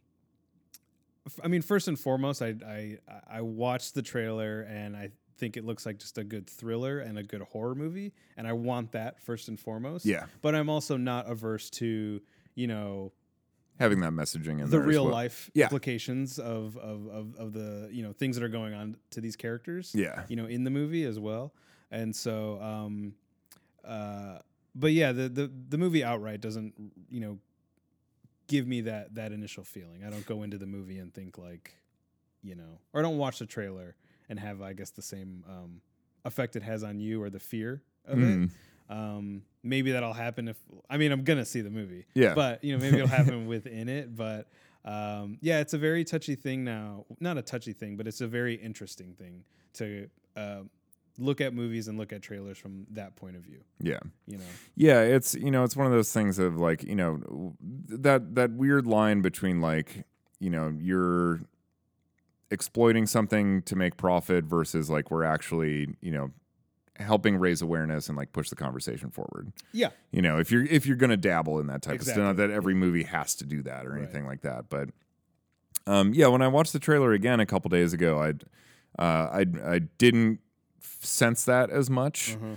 [1.26, 5.56] f- I mean, first and foremost, I, I I watched the trailer and I think
[5.56, 8.92] it looks like just a good thriller and a good horror movie, and I want
[8.92, 10.04] that first and foremost.
[10.06, 10.26] Yeah.
[10.42, 12.20] But I'm also not averse to
[12.54, 13.12] you know
[13.78, 15.12] Having that messaging in the there as real well.
[15.12, 15.66] life Yeah.
[15.66, 19.36] implications of, of of of the you know things that are going on to these
[19.36, 20.22] characters Yeah.
[20.28, 21.52] you know in the movie as well
[21.90, 23.14] and so um
[23.84, 24.38] uh
[24.74, 26.72] but yeah the the the movie outright doesn't
[27.10, 27.38] you know
[28.48, 31.74] give me that that initial feeling i don't go into the movie and think like
[32.42, 33.94] you know or i don't watch the trailer
[34.28, 35.80] and have i guess the same um
[36.24, 38.44] effect it has on you or the fear of Mhm.
[38.44, 38.50] it
[38.92, 40.56] um maybe that'll happen if
[40.88, 42.34] i mean i'm gonna see the movie Yeah.
[42.34, 44.48] but you know maybe it'll happen within it but
[44.84, 48.28] um, yeah it's a very touchy thing now not a touchy thing but it's a
[48.28, 50.60] very interesting thing to uh,
[51.18, 53.98] look at movies and look at trailers from that point of view yeah.
[54.26, 54.44] you know
[54.76, 57.54] Yeah, it's you know, it's one of those things of like, you know,
[57.88, 60.04] that that weird line between like,
[60.38, 61.40] you know, you're
[62.50, 66.30] exploiting something to make profit versus like we're actually, you know,
[66.98, 69.52] helping raise awareness and like push the conversation forward.
[69.72, 72.16] yeah You know, if you're if you're going to dabble in that type of stuff,
[72.16, 74.02] not that every movie has to do that or Right.
[74.02, 74.88] anything like that, but
[75.86, 78.30] um yeah, when I watched the trailer again a couple days ago, I
[79.02, 80.40] uh I I didn't
[80.80, 82.34] sense that as much.
[82.36, 82.54] Uh-huh.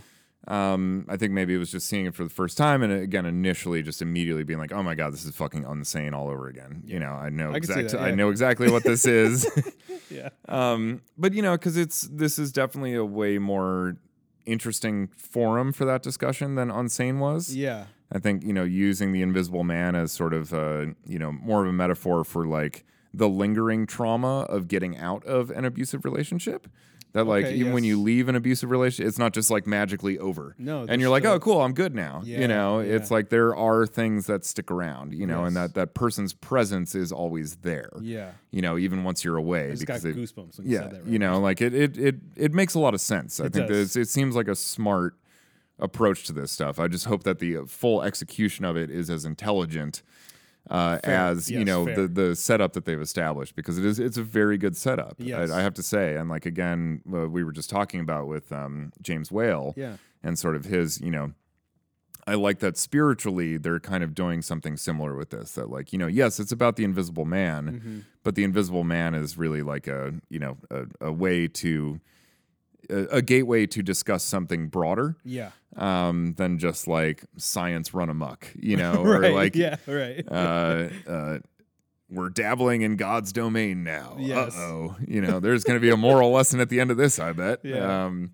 [0.47, 3.25] Um, I think maybe it was just seeing it for the first time, and again,
[3.25, 6.81] initially, just immediately being like, "Oh my god, this is fucking insane all over again."
[6.85, 9.47] You know, I know exactly, that, I know exactly what this is.
[10.09, 13.97] yeah um, but you know, because it's this is definitely a way more
[14.45, 17.55] interesting forum for that discussion than Unsane was.
[17.55, 21.31] yeah I think you know using the Invisible Man as sort of uh, you know
[21.31, 26.05] more of a metaphor for like the lingering trauma of getting out of an abusive
[26.05, 26.67] relationship.
[27.13, 30.19] That like Okay, even when you leave an abusive relationship, it's not just like magically
[30.19, 30.55] over.
[30.59, 32.21] No, and you're like, still- oh, cool, I'm good now.
[32.23, 32.95] Yeah, you know, yeah.
[32.95, 35.13] it's like there are things that stick around.
[35.13, 37.89] You know, and that that person's presence is always there.
[37.99, 40.87] yeah You know, even once you're away, i just got because it, goosebumps you yeah,
[40.87, 43.39] that right you know, like it, it, it, it makes a lot of sense.
[43.39, 45.15] I think it seems like a smart
[45.79, 46.77] approach to this stuff.
[46.79, 50.03] I just hope that the full execution of it is as intelligent
[50.69, 51.95] uh, as you know fair.
[51.95, 55.15] the the setup that they've established because it is it's a very good setup.
[55.17, 55.49] Yes.
[55.51, 58.51] I, I have to say, and like again, uh, we were just talking about with
[58.51, 61.33] um, James Whale yeah and sort of his, you know.
[62.27, 65.53] I like that spiritually they're kind of doing something similar with this.
[65.53, 68.03] That like you know, yes, it's about the invisible man, Mhm.
[68.23, 71.99] but the invisible man is really like a you know a, a way to
[72.89, 78.51] a, a gateway to discuss something broader yeah um, than just like science run amok,
[78.59, 81.39] you know, right or like yeah right uh, uh,
[82.09, 84.15] we're dabbling in God's domain now.
[84.19, 84.55] Yes.
[84.57, 87.19] Oh, you know, there's going to be a moral lesson at the end of this,
[87.19, 87.59] I bet.
[87.63, 88.05] Yeah.
[88.05, 88.31] Um,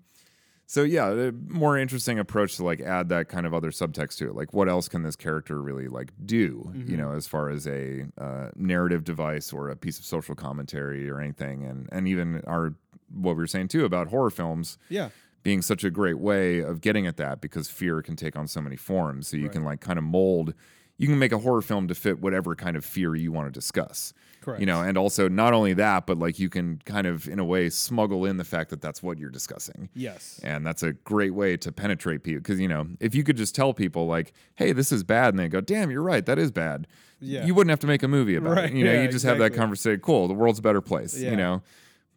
[0.68, 4.28] so yeah, a more interesting approach to like add that kind of other subtext to
[4.28, 4.34] it.
[4.34, 6.72] Like, what else can this character really like do?
[6.74, 6.96] You Mhm.
[6.98, 11.20] know, as far as a uh, narrative device or a piece of social commentary or
[11.20, 12.74] anything, and and even our
[13.12, 15.08] what we were saying too about horror films yeah
[15.42, 18.60] being such a great way of getting at that because fear can take on so
[18.60, 19.28] many forms.
[19.28, 19.52] So you Right.
[19.52, 20.54] can like kind of mold.
[20.98, 23.52] You can make a horror film to fit whatever kind of fear you want to
[23.52, 24.12] discuss.
[24.40, 27.38] correct You know, and also not only that, but like you can kind of in
[27.38, 29.88] a way smuggle in the fact that that's what you're discussing.
[29.94, 33.36] yes And that's a great way to penetrate people because you know if you could
[33.36, 36.40] just tell people like, "Hey, this is bad," and they go, "Damn, you're right, that
[36.40, 36.88] is bad,"
[37.20, 37.46] Yeah.
[37.46, 38.76] you wouldn't have to make a movie about Right, it.
[38.76, 40.00] You know, yeah, you just have that conversation.
[40.00, 41.16] Cool, the world's a better place.
[41.20, 41.30] Yeah.
[41.30, 41.62] You know,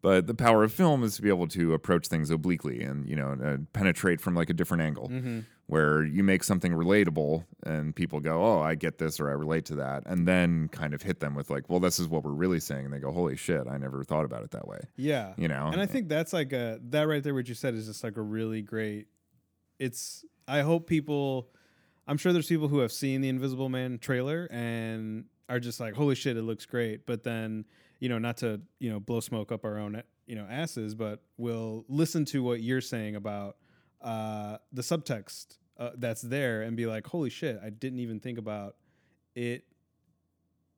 [0.01, 3.15] but the power of film is to be able to approach things obliquely and you
[3.15, 5.09] know uh, penetrate from like a different angle.
[5.09, 5.45] Mhm.
[5.67, 9.65] where you make something relatable and people go, "Oh, I get this," or "I relate
[9.65, 12.31] to that," and then kind of hit them with like, "Well, this is what we're
[12.31, 15.35] really saying," and they go, "Holy shit, I never thought about it that way." Yeah.
[15.37, 17.85] You know, And I think that's like a that right there what you said is
[17.85, 19.07] just like a really great
[19.77, 21.49] it's I hope people
[22.07, 25.93] I'm sure there's people who have seen the Invisible Man trailer and are just like
[25.93, 27.65] holy shit it looks great but then
[27.99, 31.21] you know not to you know blow smoke up our own you know asses but
[31.37, 33.57] we'll listen to what you're saying about
[34.01, 38.37] uh the subtext uh, that's there and be like holy shit I didn't even think
[38.37, 38.75] about
[39.35, 39.63] it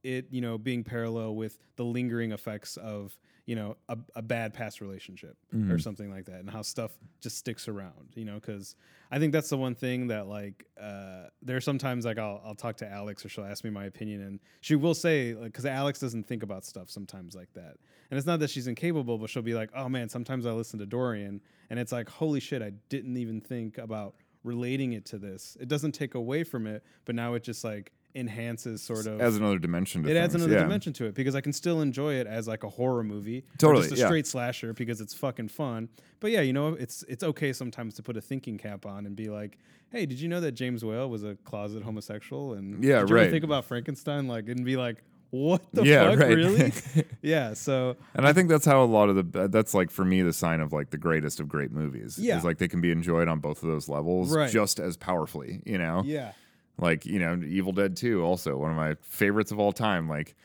[0.03, 4.53] it you know being parallel with the lingering effects of you know a, a bad
[4.53, 5.81] past relationship or Mhm.
[5.81, 8.75] something like that and how stuff just sticks around you know because
[9.11, 12.77] i think that's the one thing that like uh there's sometimes like I'll, I'll talk
[12.77, 15.99] to alex or she'll ask me my opinion and she will say like because alex
[15.99, 17.75] doesn't think about stuff sometimes like that
[18.09, 20.79] and it's not that she's incapable but she'll be like oh man sometimes i listen
[20.79, 25.17] to dorian and it's like holy shit i didn't even think about relating it to
[25.19, 29.21] this it doesn't take away from it but now it just like enhances sort of
[29.21, 30.03] adds another dimension.
[30.03, 30.63] to it adds things, another yeah.
[30.63, 33.57] dimension to it because I can still enjoy it as like a horror movie, or
[33.57, 34.05] Totally, just a yeah.
[34.07, 35.89] straight slasher because it's fucking fun.
[36.19, 39.15] But yeah, you know, it's it's okay sometimes to put a thinking cap on and
[39.15, 39.57] be like,
[39.89, 42.53] hey, did you know that James Whale was a closet homosexual?
[42.53, 43.31] And Yeah, right.
[43.31, 44.27] think about Frankenstein?
[44.27, 46.35] Like, and be like, what the Yeah, fuck, right.
[46.35, 46.73] really?
[47.21, 47.53] yeah.
[47.53, 50.21] So And I think that's how a lot of the uh, that's like for me
[50.21, 52.19] the sign of like the greatest of great movies.
[52.19, 52.37] Yeah.
[52.37, 54.51] is like they can be enjoyed on both of those levels Right.
[54.51, 55.61] just as powerfully.
[55.65, 56.33] You know, yeah,
[56.81, 60.09] like you know, Evil Dead Two, also one of my favorites of all time.
[60.09, 60.35] Like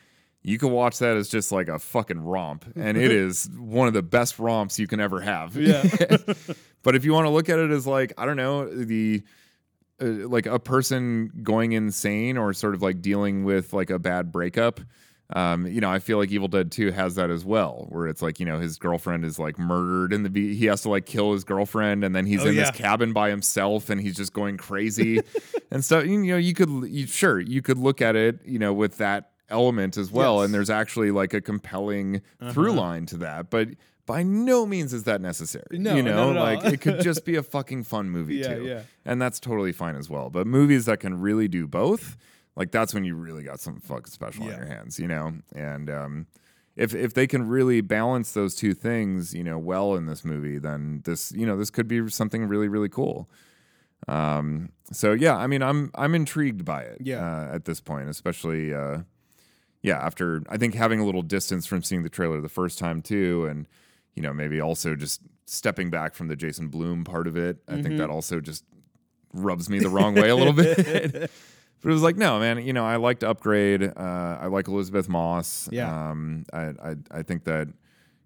[0.42, 3.94] you can watch that as just like a fucking romp, and it is one of
[3.94, 5.56] the best romps you can ever have.
[5.56, 5.82] Yeah.
[6.82, 9.22] but if you want to look at it as like I don't know the.
[9.98, 14.30] Uh, like a person going insane or sort of like dealing with like a bad
[14.30, 14.78] breakup
[15.34, 18.22] um, you know, I feel like Evil Dead 2 has that as well, where it's
[18.22, 21.04] like, you know, his girlfriend is like murdered in the be- he has to like
[21.04, 22.70] kill his girlfriend and then he's Oh, in yeah.
[22.70, 25.20] this cabin by himself and he's just going crazy
[25.72, 26.06] and stuff.
[26.06, 29.30] You know, you could you, sure, you could look at it, you know, with that
[29.48, 30.44] element as well Yes.
[30.46, 32.20] and there's actually like a compelling
[32.52, 32.80] through Uh-huh.
[32.80, 33.68] line to that, but
[34.06, 35.78] by no means is that necessary.
[35.78, 38.64] No, you know, like it could just be a fucking fun movie Yeah, too.
[38.64, 38.82] yeah.
[39.04, 40.30] And that's totally fine as well.
[40.30, 42.16] But movies that can really do both,
[42.56, 45.34] like that's when you really got something fucking special on your hands, you know?
[45.54, 46.26] And um
[46.74, 50.58] if if they can really balance those two things, you know, well in this movie,
[50.58, 53.28] then this, you know, this could be something really, really cool.
[54.08, 57.24] Um so yeah, I mean I'm I'm intrigued by it Yeah.
[57.50, 58.98] uh, at this point, especially uh
[59.82, 63.02] yeah, after I think having a little distance from seeing the trailer the first time
[63.02, 63.68] too, and
[64.14, 67.58] you know, maybe also just stepping back from the Jason Blum part of it.
[67.68, 68.64] I think that also just
[69.32, 71.30] rubs me the wrong way a little bit.
[71.82, 73.82] but it was like, no, man, you know, I like to Upgrade.
[73.84, 75.68] Uh, I like Elisabeth Moss.
[75.70, 76.10] Yeah.
[76.10, 77.68] Um, I, I, I think that,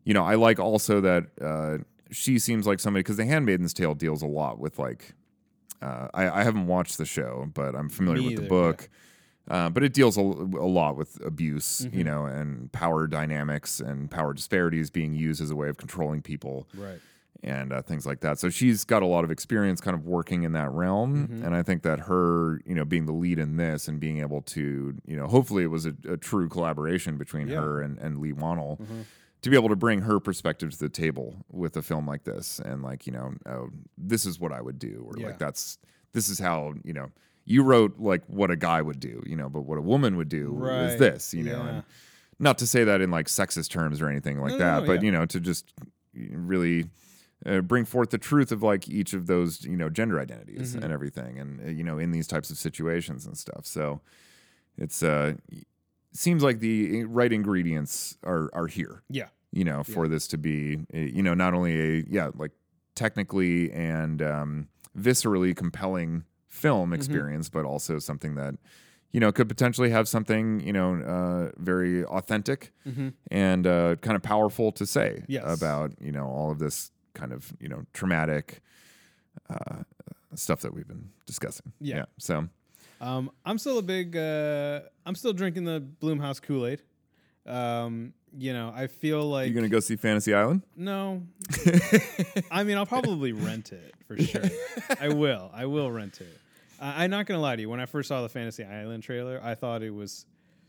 [0.04, 1.78] you know, I like also that uh,
[2.10, 5.14] she seems like somebody, because The Handmaiden's Tale deals a lot with like,
[5.82, 8.88] uh, I, I haven't watched the show, but I'm familiar Me with the either, book.
[9.48, 11.98] Uh, but it deals a, a lot with abuse, Mm-hmm.
[11.98, 16.22] you know, and power dynamics and power disparities being used as a way of controlling
[16.22, 17.00] people right.
[17.42, 18.38] And uh, things like that.
[18.38, 21.26] So she's got a lot of experience kind of working in that realm.
[21.26, 21.42] Mm-hmm.
[21.46, 24.42] And I think that her, you know, being the lead in this and being able
[24.42, 27.54] to, you know, hopefully it was a, a true collaboration between Yeah.
[27.56, 27.64] Mm-hmm.
[27.64, 28.78] her and, and Leigh Whannell
[29.40, 32.60] to be able to bring her perspective to the table with a film like this.
[32.62, 35.06] And like, you know, oh, this is what I would do.
[35.08, 35.28] Or Yeah.
[35.28, 35.78] like, that's,
[36.12, 37.10] this is how, you know,
[37.46, 40.28] you wrote like what a guy would do, you know, but what a woman would
[40.28, 40.90] do Right.
[40.90, 41.68] is this, you know, Yeah.
[41.70, 41.82] and
[42.38, 44.86] not to say that in like sexist terms or anything like No, no, that, no,
[44.86, 45.06] but yeah.
[45.06, 45.72] you know, to just
[46.14, 46.84] really
[47.46, 50.84] uh, bring forth the truth of like each of those you know gender identities Mm-hmm.
[50.84, 53.64] and everything, and uh, you know in these types of situations and stuff.
[53.66, 54.00] So
[54.76, 55.34] it's uh
[56.12, 59.02] seems like the right ingredients are are here.
[59.08, 59.28] Yeah.
[59.52, 62.52] You know, for this to be uh, you know not only a yeah like
[62.94, 68.54] technically and um, viscerally compelling film experience, but also something that
[69.12, 72.72] you know could potentially have something you know uh, very authentic
[73.30, 75.44] and uh, kind of powerful to say Yes.
[75.46, 78.60] about you know all of this kind of you know traumatic
[79.48, 79.82] uh,
[80.34, 81.72] stuff that we've been discussing.
[81.80, 82.04] Yeah.
[82.18, 82.48] So
[83.00, 84.16] Um, I'm still a big.
[84.16, 86.82] Uh, I'm still drinking the Blumhouse Kool Aid.
[87.46, 90.62] Um, you know, I feel like you're gonna go see Fantasy Island?
[90.76, 91.22] no.
[92.50, 94.42] I mean, I'll probably rent it for sure.
[95.00, 95.50] I will.
[95.52, 96.38] I will rent it.
[96.80, 97.68] I I'm not gonna lie to you.
[97.70, 100.26] When I first saw the Fantasy Island trailer, I thought it was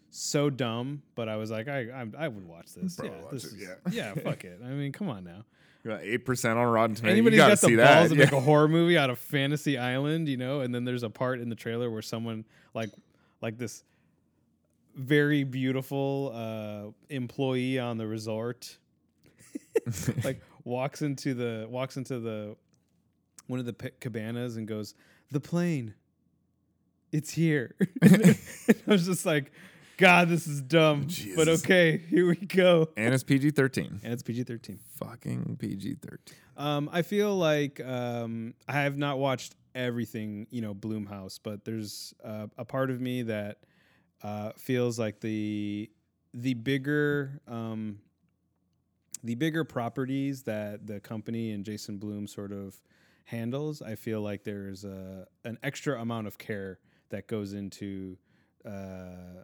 [0.09, 2.95] so dumb, but I was like, I I, I would watch this.
[2.95, 3.75] Probably yeah, watch this it, is, yeah.
[3.91, 4.13] yeah.
[4.23, 4.59] Fuck it.
[4.63, 5.43] I mean, come on now.
[6.01, 7.13] Eight percent on Rotten Tomatoes.
[7.13, 8.09] Anybody's gotta the see balls that.
[8.09, 8.25] to Yeah.
[8.25, 11.39] make a horror movie out of Fantasy Island, you know, and then there's a part
[11.39, 12.91] in the trailer where someone like
[13.41, 13.83] like this
[14.95, 18.77] very beautiful uh, employee on the resort
[20.23, 22.55] like walks into the walks into the
[23.47, 24.93] one of the p- cabanas and goes
[25.31, 25.93] the plane.
[27.11, 27.75] It's here.
[28.03, 28.35] I
[28.87, 29.51] was just like,
[30.01, 31.07] God, this is dumb.
[31.35, 32.89] But okay, here we go.
[32.97, 33.99] and it's PG thirteen.
[34.03, 34.79] And it's PG thirteen.
[34.97, 36.35] Fucking PG thirteen.
[36.57, 42.15] Um, I feel like um, I have not watched everything, you know, Blumhouse, but there's
[42.23, 43.59] uh, a part of me that
[44.23, 45.91] uh, feels like the
[46.33, 47.99] the bigger um,
[49.23, 52.75] the bigger properties that the company and Jason Blum sort of
[53.25, 53.83] handles.
[53.83, 58.17] I feel like there's a an extra amount of care that goes into
[58.65, 59.43] uh,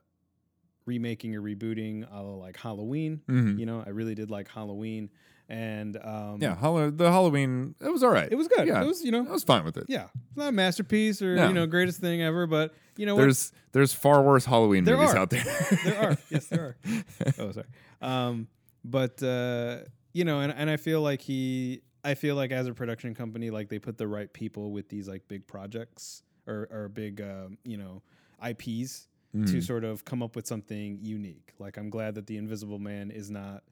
[0.87, 3.21] remaking or rebooting, a like Halloween.
[3.29, 3.59] Mhm.
[3.59, 5.09] You know, I really did like Halloween,
[5.49, 7.75] and um, Yeah, the Halloween.
[7.79, 8.27] It was all right.
[8.31, 8.67] it was good.
[8.67, 9.85] Yeah, It was, you know, I was fine with it.
[9.87, 11.47] yeah, it's not a masterpiece or No.
[11.49, 13.21] you know greatest thing ever, but you know what?
[13.21, 15.17] There's there's far worse Halloween There movies are.
[15.19, 15.43] out there.
[15.85, 16.77] there are, yes, there are.
[17.39, 17.67] Oh, sorry.
[18.01, 18.47] Um,
[18.83, 19.79] but uh,
[20.13, 23.49] you know, and and I feel like he, I feel like as a production company,
[23.51, 27.57] like they put the right people with these like big projects or or big, um,
[27.65, 28.01] you know,
[28.43, 29.07] IPs
[29.45, 29.63] to Mhm.
[29.63, 31.53] sort of come up with something unique.
[31.59, 33.63] Like I'm glad that the Invisible Man is not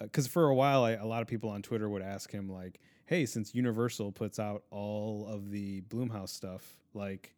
[0.00, 2.78] because for a while I, a lot of people on Twitter would ask him like,
[3.06, 7.34] "Hey, since Universal puts out all of the Blumhouse stuff, like,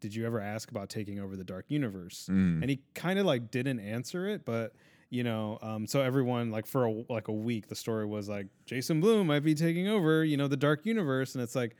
[0.00, 2.62] did you ever ask about taking over the Dark Universe?" Mm.
[2.62, 4.74] And he kind of like didn't answer it, but
[5.10, 8.46] you know, um, so everyone like for a, like a week, the story was like
[8.66, 11.74] Jason Blum might be taking over, you know, the Dark Universe, and it's like,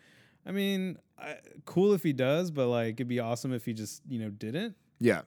[0.45, 4.03] I mean, I, cool if he does, but like it'd be awesome if he just
[4.09, 4.77] you know didn't.
[5.01, 5.23] Yeah,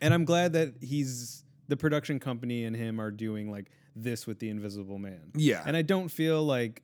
[0.00, 4.38] And I'm glad that he's the production company and him are doing like this with
[4.38, 5.32] the Invisible Man.
[5.34, 5.62] yeah.
[5.66, 6.82] And I don't feel like,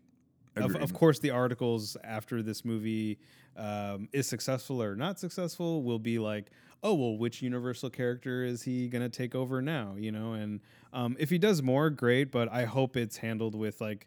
[0.57, 3.19] of, of course, the articles after this movie
[3.57, 6.51] um, is successful or not successful will be like,
[6.83, 9.95] oh, well, which Universal character is he going to take over now?
[9.99, 10.61] You know, and
[10.93, 14.07] um, if he does more, great, but I hope it's handled with like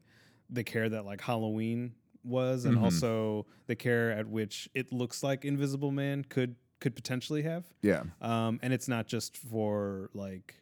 [0.49, 2.83] the care that like Halloween was and Mhm.
[2.83, 8.03] also the care at which it looks like Invisible Man could could potentially have yeah.
[8.21, 10.55] um, and it's not just for like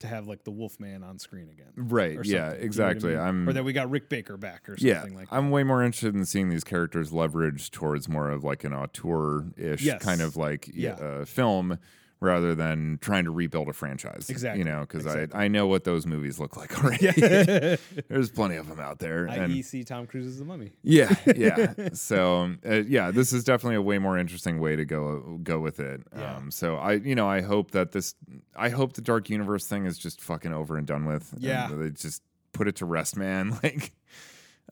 [0.00, 1.72] to have like the Wolfman on screen again.
[1.76, 2.12] Right.
[2.12, 2.18] Yeah.
[2.20, 3.10] something, you know I Exactly.
[3.10, 3.18] mean?
[3.18, 3.48] I'm.
[3.48, 5.34] or that we got Rick Baker back or yeah, something like that.
[5.36, 9.82] I'm way more interested in seeing these characters leveraged towards more of like an auteur-ish
[9.82, 10.00] Yes.
[10.02, 10.92] kind of like Yeah.
[10.92, 11.78] uh, film
[12.20, 14.28] rather than trying to rebuild a franchise.
[14.28, 14.58] Exactly.
[14.58, 15.38] You know, because Exactly.
[15.38, 17.06] I I know what those movies look like already.
[18.08, 19.26] There's plenty of them out there.
[19.26, 20.72] and see Tom Cruise as the mummy.
[20.82, 21.90] Yeah, yeah.
[21.92, 25.80] so uh, yeah, this is definitely a way more interesting way to go go with
[25.80, 26.02] it.
[26.16, 26.36] Yeah.
[26.36, 28.14] Um, so I, you know, I hope that this,
[28.56, 31.34] I hope the Dark Universe thing is just fucking over and done with.
[31.38, 31.68] Yeah.
[31.72, 33.58] they just put it to rest, man.
[33.62, 33.92] Like,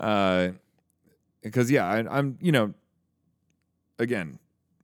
[0.01, 0.49] uh,
[1.43, 2.75] because yeah, I, I'm, you know,
[3.99, 4.39] again,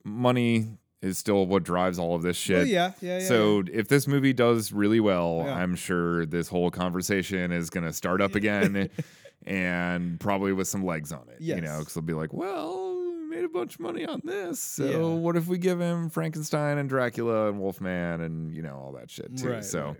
[0.04, 0.68] money
[1.02, 2.58] is still what drives all of this shit.
[2.58, 3.26] Well, yeah, yeah, yeah.
[3.26, 5.56] So if this movie does really well, Yeah.
[5.56, 8.88] I'm sure this whole conversation is going to start up again,
[9.46, 11.40] and probably with some legs on it.
[11.40, 14.60] You know, because they'll be like, "Well, we made a bunch of money on this,
[14.60, 15.18] so Yeah.
[15.20, 19.10] what if we give him Frankenstein and Dracula and Wolfman and you know all that
[19.10, 19.96] shit too?" Right, so,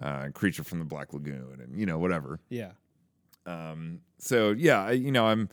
[0.00, 2.38] Uh, Creature from the Black Lagoon and you know whatever.
[2.50, 2.70] yeah,
[3.46, 5.48] Um, so yeah, you know, I'm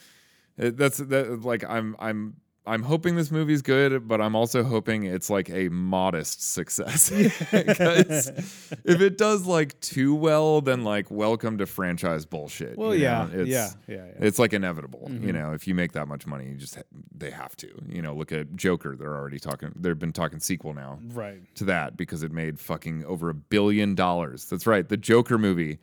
[0.61, 2.35] uh, that's that like I'm I'm
[2.67, 7.09] I'm hoping this movie's good, but I'm also hoping it's like a modest success.
[7.51, 8.27] Because
[8.83, 12.77] if it does like too well, then like welcome to franchise bullshit.
[12.77, 13.27] well, yeah.
[13.31, 14.11] It's, yeah, yeah, yeah.
[14.19, 15.33] It's like inevitable, you Mhm.
[15.33, 15.53] know.
[15.53, 16.77] If you make that much money, you just
[17.15, 18.15] they have to, you know.
[18.15, 19.71] Look at Joker; they're already talking.
[19.75, 21.41] They've been talking sequel now right.
[21.55, 24.45] to that because it made fucking over a billion dollars.
[24.45, 25.77] That's right, the Joker movie,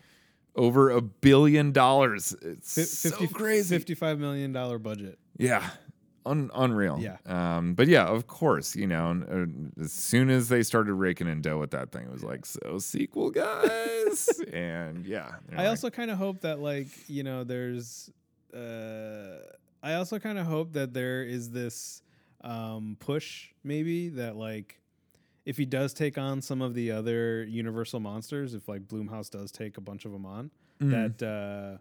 [0.56, 2.34] over a billion dollars.
[2.42, 3.74] It's Fi- so crazy.
[3.76, 5.18] Fifty-five million dollar budget.
[5.38, 5.70] Yeah,
[6.24, 6.98] Un- unreal.
[7.00, 7.16] Yeah.
[7.26, 11.26] Um, but yeah, of course, you know, and, uh, as soon as they started raking
[11.26, 15.32] in dough with that thing, it was like, so sequel, guys, and yeah.
[15.52, 18.10] I like, also kind of hope that like you know there's
[18.54, 19.38] uh
[19.82, 22.02] I also kind of hope that there is this
[22.42, 24.80] um push maybe that like
[25.44, 29.50] if he does take on some of the other universal monsters if like Blumhouse does
[29.50, 30.90] take a bunch of them on Mhm.
[31.18, 31.78] that uh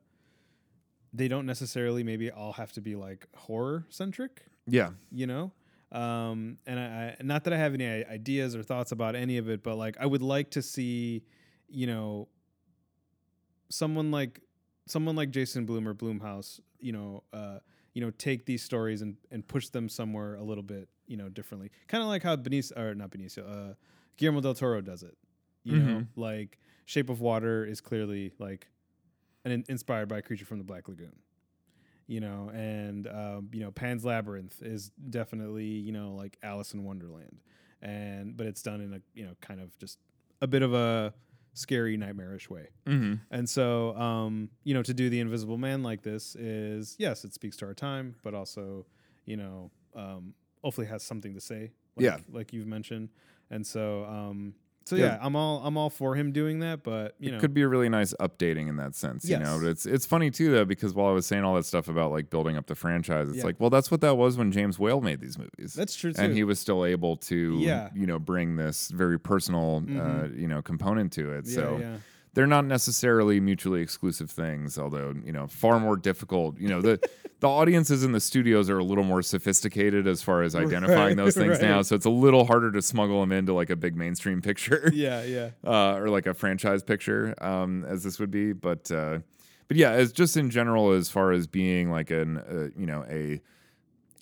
[1.13, 5.51] they don't necessarily maybe all have to be like horror centric yeah, you know?
[5.91, 9.49] Um and I, I not that i have any ideas or thoughts about any of
[9.49, 11.23] it but like i would like to see
[11.67, 12.29] you know
[13.69, 14.41] someone like
[14.87, 17.59] someone like jason blum or blumhouse you know uh
[17.93, 21.27] you know take these stories and and push them somewhere a little bit you know
[21.27, 21.69] differently.
[21.89, 23.73] Kind of like how benicio or not benicio uh
[24.17, 25.17] guillermo del toro does it
[25.63, 25.99] you know?
[25.99, 26.07] Mhm.
[26.15, 28.67] like shape of water is clearly like
[29.45, 31.13] an in- inspired by a creature from the black lagoon
[32.07, 36.83] you know, and um, you know, Pan's Labyrinth is definitely you know like Alice in
[36.83, 37.39] Wonderland,
[37.81, 39.97] and but it's done in a you know kind of just
[40.41, 41.13] a bit of a
[41.53, 42.67] scary nightmarish way.
[42.85, 43.13] mm-hmm.
[43.29, 47.33] And so, um, you know, to do the Invisible Man like this is yes, it
[47.33, 48.85] speaks to our time, but also,
[49.25, 51.71] you know, um, hopefully has something to say.
[51.95, 52.17] Like, Yeah.
[52.29, 53.07] like you've mentioned,
[53.49, 54.53] and so um,
[54.91, 55.17] so Yeah.
[55.21, 57.67] I'm all I'm all for him doing that, but you know, it could be a
[57.67, 59.57] really nice updating in that sense, you know.
[59.61, 62.11] But it's it's funny too though because while I was saying all that stuff about
[62.11, 63.45] like building up the franchise, it's Yeah.
[63.45, 65.73] like, well, that's what that was when James Whale made these movies.
[65.73, 66.21] that's true too.
[66.21, 67.89] and he was still able to, Yeah.
[67.95, 70.39] you know, bring this very personal, uh, Mhm.
[70.39, 71.45] you know, component to it.
[71.47, 71.95] yeah, so yeah.
[72.33, 76.57] They're not necessarily mutually exclusive things, although you know, far more difficult.
[76.59, 76.99] You know, the
[77.39, 81.17] the audiences in the studios are a little more sophisticated as far as identifying Right,
[81.17, 83.95] those things now, so it's a little harder to smuggle them into like a big
[83.95, 88.53] mainstream picture yeah, yeah, uh, or like a franchise picture, um, as this would be.
[88.53, 89.19] But uh,
[89.67, 93.05] but yeah, as just in general, as far as being like an uh, you know
[93.09, 93.41] a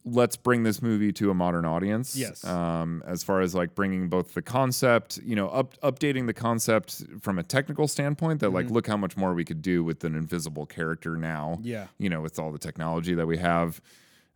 [0.06, 2.16] let's bring this movie to a modern audience.
[2.16, 2.44] Yes.
[2.46, 7.04] Um, as far as like bringing both the concept, you know, up updating the concept
[7.22, 8.72] from a technical standpoint, that like Mhm.
[8.72, 12.22] look how much more we could do with an invisible character now yeah, you know,
[12.22, 13.82] with all the technology that we have,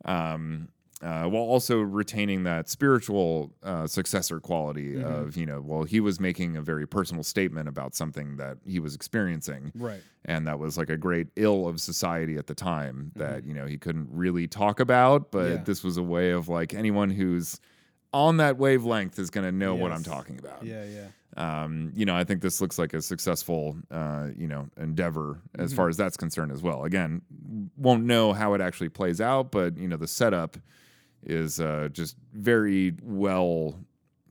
[0.06, 0.68] um,
[1.04, 5.04] uh, while also retaining that spiritual uh, successor quality Mhm.
[5.04, 8.80] of, you know, well, he was making a very personal statement about something that he
[8.80, 10.02] was experiencing, right.
[10.26, 13.66] and that was like a great ill of society at the time that you know
[13.66, 15.56] he couldn't really talk about, but Mm-hmm.
[15.58, 15.64] Yeah.
[15.66, 17.60] this was a way of like anyone who's
[18.14, 22.06] on that wavelength is going to know what I'm talking about Yeah, yeah, um, you
[22.06, 25.76] know, I think this looks like a successful, uh, you know, endeavor as Mm-hmm.
[25.78, 26.84] far as that's concerned as well.
[26.84, 27.24] Again,
[27.76, 30.58] won't know how it actually plays out, but you know, the setup
[31.26, 33.80] is uh, just very well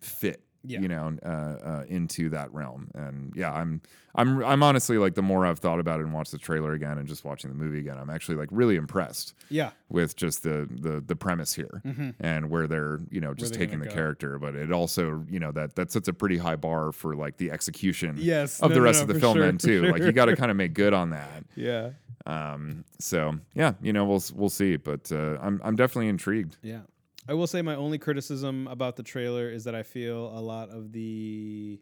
[0.01, 0.81] fit, Yeah.
[0.81, 2.91] you know, uh, uh, into that realm.
[2.95, 3.81] And yeah, I'm,
[4.15, 6.99] I'm, I'm honestly like the more I've thought about it and watched the trailer again
[6.99, 9.71] and just watching the movie again, I'm actually like really impressed yeah.
[9.89, 12.11] with just the the the premise here Mm-hmm.
[12.21, 13.93] and where they're you know just taking the go.
[13.95, 17.37] character but it also you know that that sets a pretty high bar for like
[17.39, 18.61] the execution Yes.
[18.61, 20.37] of no, the rest no, of the film sure, then too like you got to
[20.37, 21.91] kind of make good on that Yeah,
[22.27, 26.81] um so yeah you know we'll we'll see but uh, i'm i'm definitely intrigued yeah.
[27.29, 30.70] I will say my only criticism about the trailer is that I feel a lot
[30.70, 31.81] of the,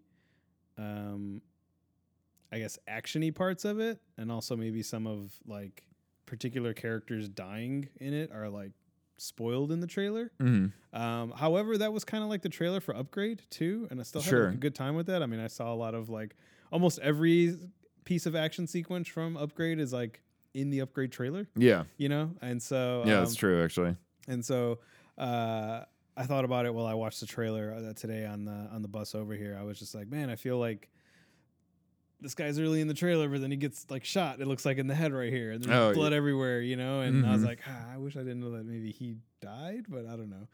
[0.77, 1.41] um,
[2.53, 5.85] I guess actiony parts of it, and also maybe some of like
[6.27, 8.73] particular characters dying in it are like
[9.17, 10.31] spoiled in the trailer.
[10.41, 10.67] mm-hmm.
[10.99, 14.21] Um, however, that was kind of like the trailer for Upgrade too, and I still
[14.23, 14.47] had Sure.
[14.47, 15.23] like, a good time with that.
[15.23, 16.37] I mean, I saw a lot of like
[16.73, 17.57] almost every
[18.05, 20.21] piece of action sequence from Upgrade is like
[20.53, 23.95] in the Upgrade trailer, yeah you know, and so yeah um, that's true actually
[24.27, 24.81] and so
[25.21, 25.85] uh,
[26.17, 28.89] I thought about it while I watched the trailer uh, today on the on the
[28.89, 29.57] bus over here.
[29.59, 30.89] I was just like, man, I feel like
[32.21, 34.41] this guy's really in the trailer, but then he gets like shot.
[34.41, 37.01] It looks like in the head right here, and there's Oh, blood everywhere, you know.
[37.01, 37.47] And I was Mhm.
[37.47, 40.49] like, ah, I wish I didn't know that maybe he died, but I don't know.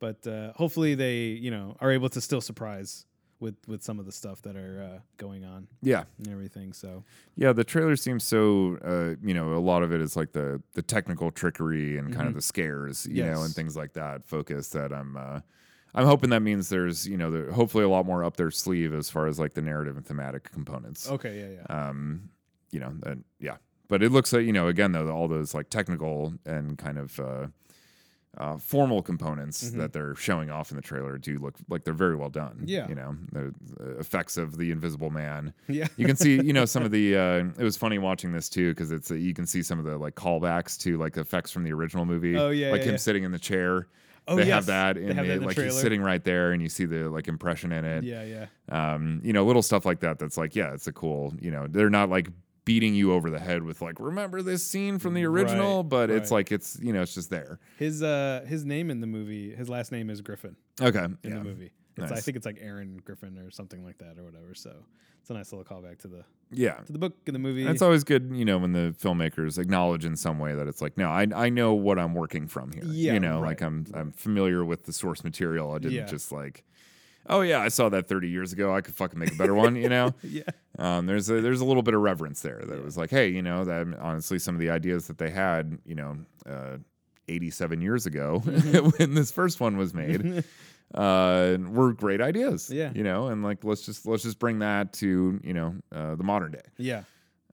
[0.00, 3.06] But uh, hopefully they, you know, are able to still surprise
[3.42, 6.04] with with some of the stuff that are uh, going on yeah.
[6.18, 6.72] and everything.
[6.72, 7.04] So.
[7.36, 10.62] Yeah the trailer seems so uh you know a lot of it is like the
[10.74, 12.36] the technical trickery and kind of Mhm.
[12.36, 15.40] the scares you know and things like that focus that i'm uh
[15.94, 18.92] i'm hoping that means there's you know there, hopefully a lot more up their sleeve
[18.94, 21.10] as far as like the narrative and thematic components.
[21.10, 22.30] Okay, yeah, yeah, um
[22.70, 23.56] you know and yeah.
[23.88, 27.18] But it looks like you know again though all those like technical and kind of
[28.38, 29.76] uh formal components Mhm.
[29.76, 32.62] that they're showing off in the trailer do look like they're very well done.
[32.64, 32.88] Yeah.
[32.88, 35.86] you know the, the effects of the Invisible Man, yeah.
[35.98, 38.70] you can see you know some of the uh, it was funny watching this too
[38.70, 41.62] because it's uh, you can see some of the like callbacks to like effects from
[41.64, 42.96] the original movie Oh, yeah, like yeah, him yeah.
[42.98, 43.86] sitting in the chair
[44.28, 44.54] Oh, they yes.
[44.54, 45.70] have that in, They have the, that in the like trailer.
[45.70, 48.46] he's sitting right there and you see the like impression in it yeah, yeah.
[48.94, 51.66] um you know little stuff like that that's like yeah it's a cool you know
[51.68, 52.28] they're not like
[52.64, 56.10] beating you over the head with like remember this scene from the original Right, but
[56.10, 59.54] it's like it's you know it's just there His uh his name in the movie,
[59.54, 61.72] his last name is Griffin okay in yeah the movie.
[61.96, 64.54] It's, I think it's like Aaron Griffin or something like that or whatever.
[64.54, 64.72] So
[65.20, 67.62] it's a nice little callback to the yeah to the book and the movie.
[67.62, 70.80] And it's always good, you know, when the filmmakers acknowledge in some way that it's
[70.80, 72.84] like, no, I, I know what I'm working from here.
[72.86, 75.72] Yeah, you know, right, like I'm I'm familiar with the source material.
[75.72, 76.06] I didn't Yeah.
[76.06, 76.64] just like,
[77.28, 78.74] oh yeah, I saw that 30 years ago.
[78.74, 79.76] I could fucking make a better one.
[79.76, 80.42] You know, yeah,
[80.78, 82.84] um, there's a there's a little bit of reverence there that Yeah.
[82.84, 85.94] was like, hey, you know, that honestly, some of the ideas that they had, you
[85.94, 86.16] know,
[86.46, 86.78] uh,
[87.28, 88.88] 87 years ago Mm-hmm.
[88.98, 90.44] when this first one was made.
[90.94, 92.92] Uh, were great ideas, Yeah.
[92.94, 96.22] You know, and like let's just let's just bring that to you know uh, the
[96.22, 97.04] modern day yeah,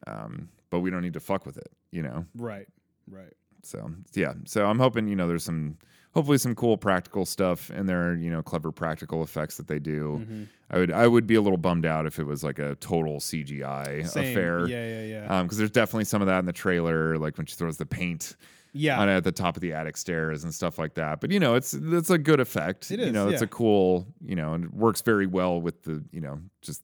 [0.07, 2.25] um, but we don't need to fuck with it, you know.
[2.35, 2.67] right,
[3.09, 3.31] right.
[3.63, 5.77] So yeah, so I'm hoping you know there's some
[6.13, 10.25] hopefully some cool practical stuff and there, you know, clever practical effects that they do.
[10.27, 10.47] Mhm.
[10.71, 13.19] I would I would be a little bummed out if it was like a total
[13.19, 14.31] CGI Same.
[14.31, 14.67] affair.
[14.67, 15.43] Yeah, yeah, yeah.
[15.43, 18.35] because there's definitely some of that in the trailer, like when she throws the paint
[18.71, 21.21] yeah, on it at the top of the attic stairs and stuff like that.
[21.21, 22.91] But you know, it's it's a good effect.
[22.91, 23.45] It You is, know, it's yeah.
[23.45, 26.83] a cool, you know, and it works very well with the, you know, just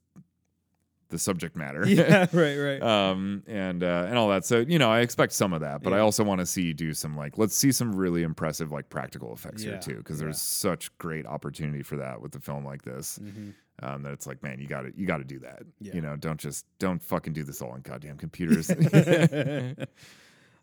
[1.15, 1.85] the subject matter.
[1.87, 2.81] yeah, right, right.
[2.81, 4.45] um, and uh, and all that.
[4.45, 6.73] So you know, I expect some of that, but I also want to see you
[6.73, 10.25] do some like let's see some really impressive like practical effects here too, because yeah.
[10.25, 13.19] there's such great opportunity for that with a film like this.
[13.21, 13.53] Mhm.
[13.81, 15.63] Um, that it's like, man, you got to you got to do that.
[15.79, 15.95] Yeah.
[15.95, 18.67] You know, don't just don't fucking do this all on goddamn computers.
[18.67, 18.75] so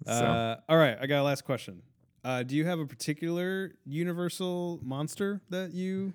[0.07, 1.83] Uh, all right, I got a last question.
[2.25, 6.15] Uh, do you have a particular Universal monster that you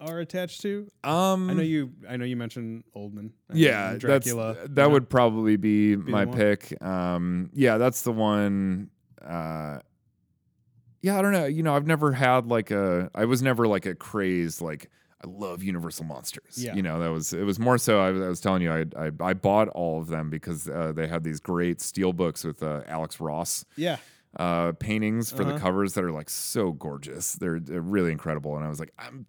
[0.00, 0.90] are attached to?
[1.04, 1.92] um, I know you.
[2.08, 3.30] I know you mentioned Oldman.
[3.48, 4.54] and Yeah, Dracula.
[4.54, 4.88] That's, that know?
[4.90, 6.80] would probably be, the my pick.
[6.82, 8.90] Um, yeah, that's the one.
[9.22, 9.78] Uh,
[11.02, 11.46] yeah, I don't know.
[11.46, 13.10] You know, I've never had like a.
[13.14, 14.90] I was never like a crazed like.
[15.22, 16.56] I love Universal monsters.
[16.56, 16.74] Yeah.
[16.74, 18.00] You know, that was it was more so.
[18.00, 20.92] I, was- I was telling you, I, I I bought all of them because uh,
[20.94, 23.96] they had these great steel books with uh, Alex Ross Yeah.
[24.38, 25.58] uh, paintings for the Uh-huh.
[25.58, 27.34] covers that are like so gorgeous.
[27.34, 28.56] They're, they're really incredible.
[28.56, 29.26] And I was like, I'm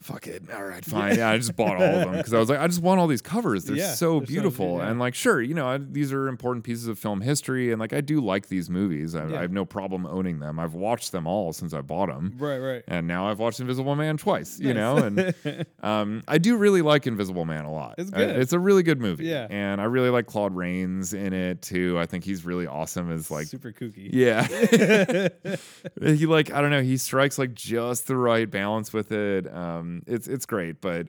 [0.00, 0.42] fuck it.
[0.54, 1.16] All right, fine.
[1.16, 3.06] Yeah, I just bought all of them because I was like, I just want all
[3.06, 3.64] these covers.
[3.64, 4.76] They're Yeah, so they're so beautiful.
[4.76, 4.90] good, yeah.
[4.90, 7.72] And like, sure, you know, I, these are important pieces of film history.
[7.72, 9.14] And like, I do like these movies.
[9.14, 9.38] I, Yeah.
[9.38, 10.58] I have no problem owning them.
[10.58, 12.34] I've watched them all since I bought them.
[12.38, 12.58] Right.
[12.58, 12.84] Right.
[12.88, 14.76] And now I've watched Invisible Man twice, you Nice.
[14.76, 17.96] know, and um, I do really like Invisible Man a lot.
[17.98, 18.36] It's I- good.
[18.38, 19.26] it's a really good movie.
[19.26, 19.46] Yeah.
[19.50, 21.98] And I really like Claude Rains in it too.
[21.98, 24.10] I think he's really awesome as like super kooky.
[24.12, 24.46] yeah.
[26.00, 29.52] he like I don't know, he strikes like just the right balance with it.
[29.52, 31.08] Um it's it's great, but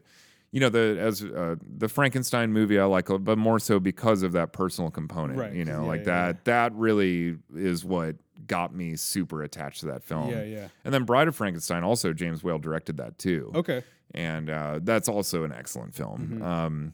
[0.52, 4.32] you know the as uh, the Frankenstein movie I like but more so because of
[4.34, 8.16] that personal component, Right, you know, yeah, like yeah, that that really is what
[8.48, 10.30] got me super attached to that film.
[10.32, 10.44] Yeah.
[10.44, 10.68] Yeah.
[10.86, 13.84] And then Bride of Frankenstein also James Whale directed that too Okay.
[14.16, 16.40] and uh, that's also an excellent film.
[16.40, 16.44] Mhm.
[16.44, 16.94] Um,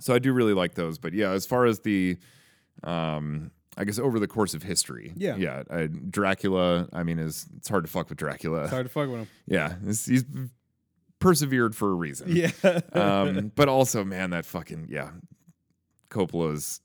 [0.00, 0.98] so I do really like those.
[0.98, 2.18] But yeah, as far as the,
[2.84, 5.36] um, I guess over the course of history, Yeah.
[5.36, 5.62] yeah,
[6.10, 6.88] Dracula.
[6.92, 8.62] I mean, is it's hard to fuck with Dracula.
[8.62, 9.28] It's hard to fuck with him.
[9.46, 10.24] Yeah, he's
[11.20, 12.34] persevered for a reason.
[12.34, 12.50] Yeah.
[12.92, 15.10] um, but also, man, that fucking yeah,
[16.10, 16.80] Coppola's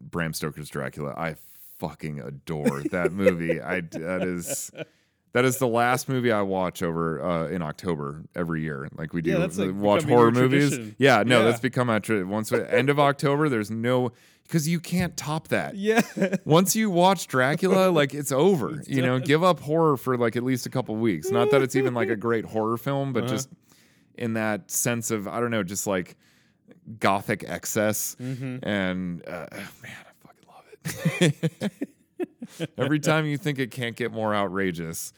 [0.00, 1.14] Bram Stoker's Dracula.
[1.16, 1.36] I
[1.78, 3.60] fucking adore that movie.
[3.60, 4.70] I that is.
[5.34, 8.88] That is the last movie I watch over uh, in October every year.
[8.96, 10.94] Like we do, Yeah, like, watch horror movies.
[10.98, 11.44] Yeah, no, Yeah.
[11.44, 13.50] that's become a tra- once we- end of October.
[13.50, 14.12] There's no
[14.48, 15.76] because you can't top that.
[15.76, 16.00] yeah.
[16.44, 18.82] Once you watch Dracula, like it's over.
[18.86, 19.26] you know, done.
[19.26, 21.30] give up horror for like at least a couple weeks.
[21.30, 23.32] Not that it's even like a great horror film, but Uh-huh.
[23.34, 23.48] just
[24.16, 26.16] in that sense of I don't know, just like
[26.98, 28.16] gothic excess.
[28.20, 28.60] Mhm.
[28.62, 29.46] And uh,
[29.82, 30.64] man, I fucking love
[31.60, 31.72] it.
[32.78, 35.12] Every time you think it can't get more outrageous,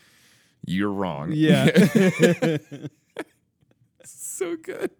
[0.66, 1.30] you're wrong.
[1.32, 1.70] Yeah.
[4.04, 4.90] so good.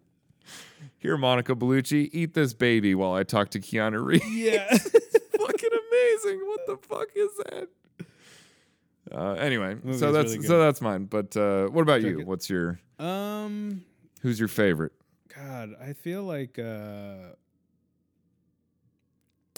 [1.01, 4.23] Here, Monica Bellucci, eat this baby while I talk to Keanu Reeves.
[4.29, 4.67] yeah.
[4.77, 6.39] fucking amazing.
[6.47, 7.67] What the fuck is that?
[9.11, 11.05] Uh, anyway, Movie so that's really so that's mine.
[11.05, 12.19] But uh, what about Check you?
[12.21, 12.27] it.
[12.27, 13.83] What's your Um.
[14.21, 14.93] who's your favorite?
[15.35, 17.33] God, I feel like uh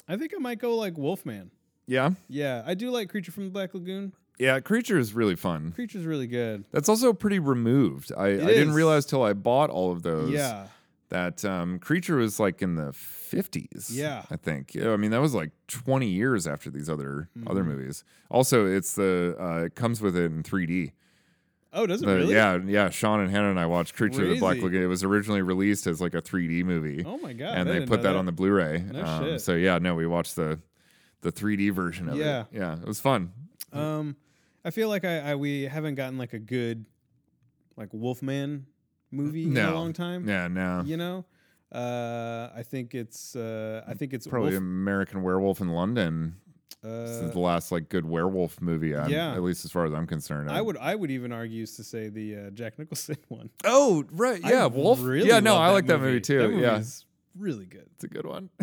[0.08, 1.50] I think I might go like Wolfman.
[1.86, 4.12] Yeah, Yeah, I do like Creature from the Black Lagoon.
[4.38, 4.58] yeah.
[4.60, 5.72] Creature is really fun.
[5.72, 6.64] Creature's really good.
[6.72, 8.10] That's also pretty removed.
[8.16, 10.30] I, I didn't realize till I bought all of those.
[10.30, 10.68] Yeah.
[11.14, 13.90] That um, Creature was like in the fifties.
[13.92, 14.24] Yeah.
[14.30, 14.74] I think.
[14.74, 17.66] Yeah, I mean that was like twenty years after these other other Mhm.
[17.68, 18.04] movies.
[18.30, 20.92] Also, it's the uh, it comes with it in three D.
[21.72, 22.34] Oh, does it The- really?
[22.34, 22.88] Yeah, yeah.
[22.90, 24.64] Sean and Hannah and I watched Creature of the Black Crazy.
[24.64, 24.82] Lagoon.
[24.84, 27.58] It was originally released as like a 3D movie, Oh my god.
[27.58, 28.84] and I they put know that, on the Blu-ray.
[28.92, 29.40] No um, shit.
[29.40, 30.60] So yeah, no, we watched the
[31.22, 32.42] the 3D version of Yeah.
[32.42, 32.46] it.
[32.52, 32.72] Yeah, Yeah.
[32.80, 33.32] it was fun.
[33.72, 34.16] Um
[34.64, 36.86] I feel like I, I we haven't gotten like a good
[37.76, 38.66] like Wolfman
[39.14, 40.28] movie in a long time.
[40.28, 41.24] Yeah, no, You know?
[41.72, 46.36] Uh I think it's uh I think it's probably Wolf, American Werewolf in London.
[46.82, 48.94] this is uh, the last like good werewolf movie.
[48.94, 49.34] I'm, yeah.
[49.34, 50.50] at least as far as I'm concerned.
[50.50, 53.50] I would I would even argue to say the uh, Jack Nicholson one.
[53.64, 55.00] Oh right, I yeah, Wolf.
[55.02, 56.38] really yeah, no, I like that movie too.
[56.38, 56.82] That yeah,
[57.36, 57.88] really good.
[57.94, 58.50] it's a good one.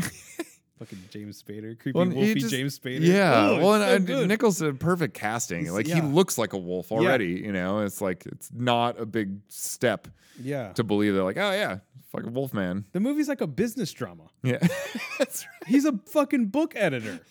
[0.81, 3.01] Fucking James Spader, creepy Well, wolfy just- James Spader.
[3.01, 4.27] Yeah, Oh, well, and, so and good.
[4.27, 5.61] Nicholson, perfect casting.
[5.61, 7.27] He's- like he looks like a wolf already.
[7.33, 10.07] You know, it's like it's not a big step
[10.41, 11.79] yeah, to believe they're Like, oh yeah,
[12.11, 12.85] fucking Wolfman.
[12.93, 14.23] the movie's like a business drama.
[14.43, 14.57] Yeah,
[15.19, 15.67] that's right.
[15.69, 17.19] He's a fucking book editor.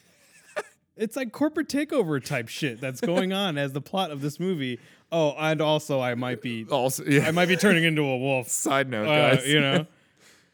[0.96, 4.78] It's like corporate takeover type shit that's going on as the plot of this movie.
[5.10, 7.26] Oh, and also I might be Also, yeah.
[7.26, 8.48] I might be turning into a wolf.
[8.50, 9.48] Side note, Uh, guys.
[9.48, 9.86] you know.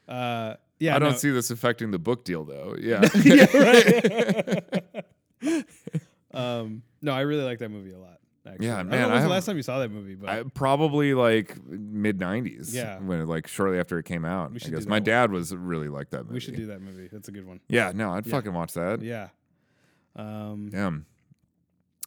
[0.06, 1.16] Uh, yeah, I don't no.
[1.18, 2.74] see this affecting the book deal though.
[2.80, 3.08] Yeah.
[3.24, 4.84] yeah, right.
[6.34, 8.18] um, no, I really like that movie a lot.
[8.46, 8.66] Actually.
[8.66, 10.14] Yeah, I don't man, know I when was the last time you saw that movie,
[10.14, 12.72] but I, probably like mid '90s.
[12.72, 12.98] Yeah.
[13.00, 14.50] when like shortly after it came out.
[14.52, 15.02] We I should do guess my one.
[15.02, 16.34] dad was really like that movie.
[16.34, 17.08] we should do that movie.
[17.10, 17.58] That's a good one.
[17.68, 18.30] Yeah, no, I'd Yeah.
[18.30, 19.02] fucking watch that.
[19.02, 19.28] Yeah.
[20.14, 20.90] Um, Yeah,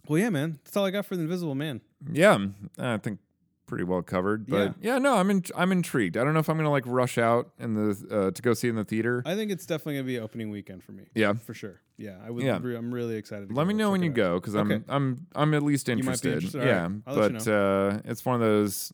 [0.08, 0.60] well, yeah, man.
[0.64, 1.82] That's all I got for the Invisible Man.
[2.12, 2.38] yeah.
[2.78, 3.20] I think
[3.70, 4.48] pretty well covered.
[4.48, 6.18] But yeah, no, I'm in, I'm intrigued.
[6.18, 8.68] I don't know if I'm gonna like rush out in the uh, to go see
[8.68, 9.24] it in the theater.
[9.26, 11.04] I think it's definitely gonna be opening weekend for me.
[11.16, 11.80] yeah, for sure.
[11.98, 12.44] Yeah, I would.
[12.44, 12.60] Yeah.
[12.62, 13.50] Re- I'm really excited.
[13.50, 14.16] To let me know when you out.
[14.16, 14.84] go because I'm Okay.
[14.90, 16.34] I'm I'm at least interested.
[16.34, 16.64] interested.
[16.64, 16.92] Yeah, right.
[17.08, 18.92] I'll you but uh, it's one of those.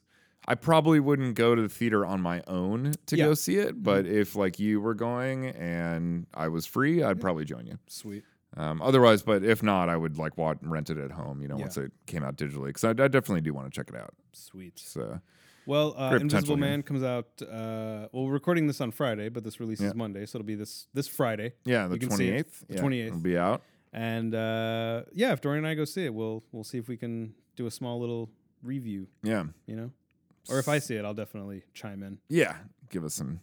[0.47, 3.23] I probably wouldn't go to the theater on my own to Yeah.
[3.23, 3.31] Mm-hmm.
[3.31, 7.45] go see it, but if like you were going and I was free, I'd probably
[7.45, 7.79] join you.
[7.87, 8.23] Sweet.
[8.57, 11.41] Um, otherwise, but if not, I would like watch, rent it at home.
[11.41, 11.63] You know, Yeah.
[11.63, 14.13] once it came out digitally, because I, I definitely do want to check it out.
[14.31, 14.79] Sweet.
[14.79, 15.19] So
[15.65, 16.57] Well, uh, Invisible.
[16.57, 17.27] Man comes out.
[17.41, 19.93] Uh, well, we're recording this on Friday, but this releases Yeah.
[19.95, 21.53] Monday, so it'll be this this Friday.
[21.65, 22.63] yeah, the You can see twenty eighth.
[22.67, 23.11] The Yeah, 28th.
[23.11, 23.61] will be out.
[23.91, 26.97] And uh, yeah, if Dorian and I go see it, we'll we'll see if we
[26.97, 28.29] can do a small little
[28.61, 29.07] review.
[29.23, 29.91] Yeah, You know,
[30.49, 32.19] or if I see it, I'll definitely chime in.
[32.29, 32.57] yeah.
[32.89, 33.39] Give us some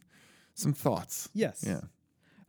[0.55, 1.29] some thoughts.
[1.35, 1.65] Yes.
[1.67, 1.81] Yeah.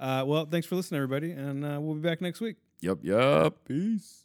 [0.03, 2.57] Uh, well, thanks for listening, everybody, and uh, we'll be back next week.
[2.81, 2.99] Yup.
[3.05, 3.63] Yup.
[3.63, 4.22] Peace.